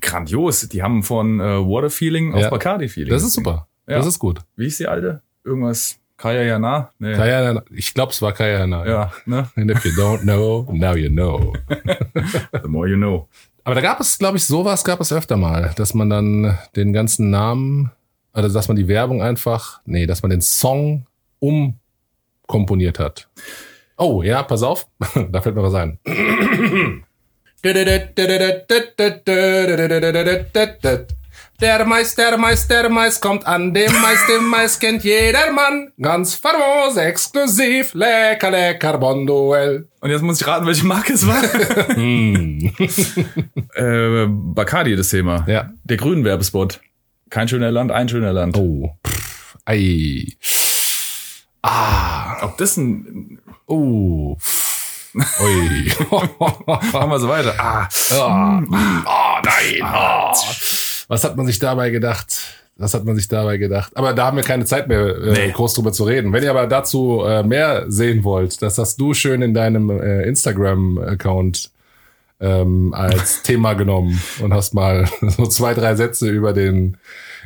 grandios. 0.00 0.66
Die 0.68 0.82
haben 0.82 1.02
von 1.04 1.38
äh, 1.38 1.58
Water 1.60 1.90
Feeling 1.90 2.34
auf 2.34 2.40
Ja. 2.40 2.50
Bacardi 2.50 2.88
Feeling. 2.88 3.12
Das 3.12 3.22
ist 3.22 3.34
super. 3.34 3.68
Ja. 3.86 3.98
Das 3.98 4.06
ist 4.06 4.18
gut. 4.18 4.40
Wie 4.56 4.66
ist 4.66 4.80
die 4.80 4.88
alte? 4.88 5.22
Irgendwas 5.44 5.98
Kaya 6.18 6.42
Jana? 6.42 6.90
Nee. 6.98 7.14
Kaya, 7.14 7.62
ich 7.70 7.94
glaube, 7.94 8.12
es 8.12 8.20
war 8.20 8.32
Kaya 8.32 8.58
Hanna. 8.58 8.86
Ja, 8.86 9.12
ne? 9.24 9.48
And 9.56 9.70
if 9.70 9.84
you 9.84 9.92
don't 9.92 10.22
know, 10.22 10.66
now 10.72 10.94
you 10.94 11.08
know. 11.08 11.54
The 12.62 12.68
more 12.68 12.88
you 12.88 12.96
know. 12.96 13.28
Aber 13.62 13.76
da 13.76 13.80
gab 13.80 14.00
es, 14.00 14.18
glaube 14.18 14.36
ich, 14.36 14.44
sowas 14.44 14.82
gab 14.82 15.00
es 15.00 15.12
öfter 15.12 15.36
mal, 15.36 15.72
dass 15.76 15.94
man 15.94 16.10
dann 16.10 16.58
den 16.74 16.92
ganzen 16.92 17.30
Namen, 17.30 17.92
also 18.32 18.52
dass 18.52 18.66
man 18.66 18.76
die 18.76 18.88
Werbung 18.88 19.22
einfach, 19.22 19.80
nee, 19.84 20.06
dass 20.06 20.22
man 20.22 20.30
den 20.30 20.40
Song 20.40 21.06
umkomponiert 21.38 22.98
hat. 22.98 23.28
Oh, 23.96 24.22
ja, 24.22 24.42
pass 24.42 24.64
auf, 24.64 24.88
da 25.30 25.40
fällt 25.40 25.54
mir 25.54 25.62
was 25.62 25.74
ein. 25.74 25.98
Der 31.60 31.84
Mais, 31.84 32.14
der 32.14 32.38
Mais, 32.38 32.68
der 32.68 32.88
Mais 32.88 33.20
kommt 33.20 33.44
an 33.44 33.74
dem 33.74 33.90
Mais, 34.00 34.24
den 34.28 34.44
Mais 34.44 34.78
kennt 34.78 35.02
jeder 35.02 35.50
Mann. 35.52 35.90
Ganz 36.00 36.36
famos, 36.36 36.96
exklusiv, 36.96 37.94
lecker, 37.94 38.52
lecker, 38.52 38.96
Bonduell. 38.98 39.88
Und 40.00 40.10
jetzt 40.10 40.22
muss 40.22 40.40
ich 40.40 40.46
raten, 40.46 40.66
welche 40.66 40.86
Marke 40.86 41.14
es 41.14 41.26
war. 41.26 41.42
äh, 43.74 44.26
Bacardi, 44.28 44.94
das 44.94 45.08
Thema. 45.08 45.42
Ja. 45.48 45.70
Der 45.82 45.96
grünen 45.96 46.24
Werbespot. 46.24 46.80
Kein 47.28 47.48
schöner 47.48 47.72
Land, 47.72 47.90
ein 47.90 48.08
schöner 48.08 48.32
Land. 48.32 48.56
Oh, 48.56 48.94
pff, 49.04 49.56
ei. 49.66 50.26
Ah, 51.62 52.44
Ob 52.44 52.56
das 52.58 52.76
ein... 52.76 53.40
oh, 53.66 54.36
ui. 55.40 55.92
Machen 56.38 57.10
wir 57.10 57.18
so 57.18 57.28
weiter. 57.28 57.52
Ah, 57.58 57.88
Ah, 58.12 58.62
oh, 59.04 59.40
nein. 59.44 59.82
Oh. 59.82 60.32
Was 61.08 61.24
hat 61.24 61.36
man 61.36 61.46
sich 61.46 61.58
dabei 61.58 61.90
gedacht? 61.90 62.36
Was 62.76 62.94
hat 62.94 63.04
man 63.04 63.16
sich 63.16 63.26
dabei 63.26 63.56
gedacht? 63.56 63.96
Aber 63.96 64.12
da 64.12 64.26
haben 64.26 64.36
wir 64.36 64.44
keine 64.44 64.64
Zeit 64.64 64.86
mehr, 64.86 65.00
äh, 65.00 65.32
Nee. 65.46 65.52
groß 65.52 65.74
drüber 65.74 65.92
zu 65.92 66.04
reden. 66.04 66.32
Wenn 66.32 66.44
ihr 66.44 66.50
aber 66.50 66.66
dazu 66.68 67.22
äh, 67.26 67.42
mehr 67.42 67.86
sehen 67.88 68.22
wollt, 68.22 68.62
das 68.62 68.78
hast 68.78 69.00
du 69.00 69.14
schön 69.14 69.42
in 69.42 69.52
deinem 69.52 69.90
äh, 69.90 70.22
Instagram-Account 70.28 71.70
ähm, 72.40 72.94
als 72.94 73.42
Thema 73.42 73.74
genommen 73.74 74.20
und 74.40 74.54
hast 74.54 74.74
mal 74.74 75.08
so 75.22 75.46
zwei, 75.46 75.74
drei 75.74 75.96
Sätze 75.96 76.28
über 76.28 76.52
den 76.52 76.96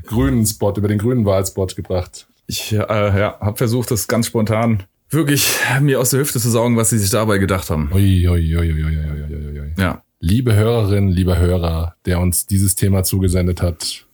grünen 0.06 0.44
Spot, 0.44 0.74
über 0.76 0.88
den 0.88 0.98
grünen 0.98 1.24
Wahlspot 1.24 1.76
gebracht. 1.76 2.26
ich 2.46 2.72
äh, 2.72 2.76
ja, 2.78 3.38
habe 3.40 3.56
versucht, 3.56 3.90
das 3.90 4.08
ganz 4.08 4.26
spontan 4.26 4.82
wirklich 5.08 5.48
mir 5.80 6.00
aus 6.00 6.10
der 6.10 6.20
Hüfte 6.20 6.40
zu 6.40 6.50
saugen, 6.50 6.76
was 6.76 6.90
sie 6.90 6.98
sich 6.98 7.10
dabei 7.10 7.38
gedacht 7.38 7.70
haben. 7.70 7.90
Ui, 7.94 8.28
ui, 8.28 8.56
ui, 8.56 8.72
ui, 8.72 8.84
ui, 8.84 8.84
ui, 8.84 9.60
ui. 9.60 9.72
Ja. 9.78 10.02
Liebe 10.24 10.54
Hörerin, 10.54 11.08
lieber 11.08 11.36
Hörer, 11.36 11.96
der 12.06 12.20
uns 12.20 12.46
dieses 12.46 12.76
Thema 12.76 13.02
zugesendet 13.02 13.60
hat. 13.60 14.06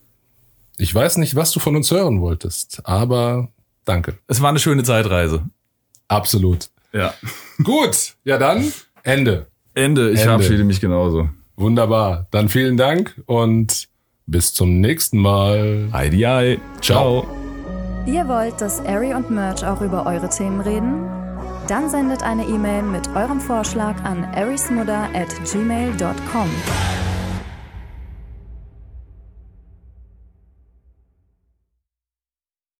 Ich 0.79 0.93
weiß 0.93 1.17
nicht, 1.17 1.35
was 1.35 1.51
du 1.51 1.59
von 1.59 1.75
uns 1.75 1.91
hören 1.91 2.19
wolltest, 2.19 2.81
aber 2.83 3.49
danke. 3.85 4.17
Es 4.25 4.41
war 4.41 4.49
eine 4.49 4.57
schöne 4.57 4.81
Zeitreise. 4.81 5.43
Absolut. 6.07 6.71
Ja. 6.93 7.13
Gut, 7.63 8.15
ja 8.23 8.39
dann, 8.39 8.73
Ende. 9.03 9.45
Ende. 9.75 10.09
Ich 10.09 10.21
Ende. 10.21 10.23
verabschiede 10.23 10.63
mich 10.63 10.81
genauso. 10.81 11.29
Wunderbar. 11.57 12.25
Dann 12.31 12.49
vielen 12.49 12.75
Dank 12.75 13.21
und 13.27 13.87
bis 14.25 14.51
zum 14.51 14.79
nächsten 14.79 15.19
Mal. 15.19 15.89
Heidi, 15.93 16.21
hi. 16.21 16.59
Ciao. 16.81 17.27
Ihr 18.07 18.27
wollt, 18.27 18.59
dass 18.61 18.83
Ari 18.83 19.13
und 19.13 19.29
Merch 19.29 19.63
auch 19.63 19.81
über 19.81 20.07
eure 20.07 20.27
Themen 20.29 20.61
reden? 20.61 21.18
Dann 21.69 21.87
sendet 21.87 22.23
eine 22.23 22.47
E-Mail 22.47 22.81
mit 22.81 23.07
eurem 23.15 23.39
Vorschlag 23.39 24.03
an 24.03 24.25
arismudder 24.33 25.07
at 25.13 25.29
gmail.com. 25.45 26.49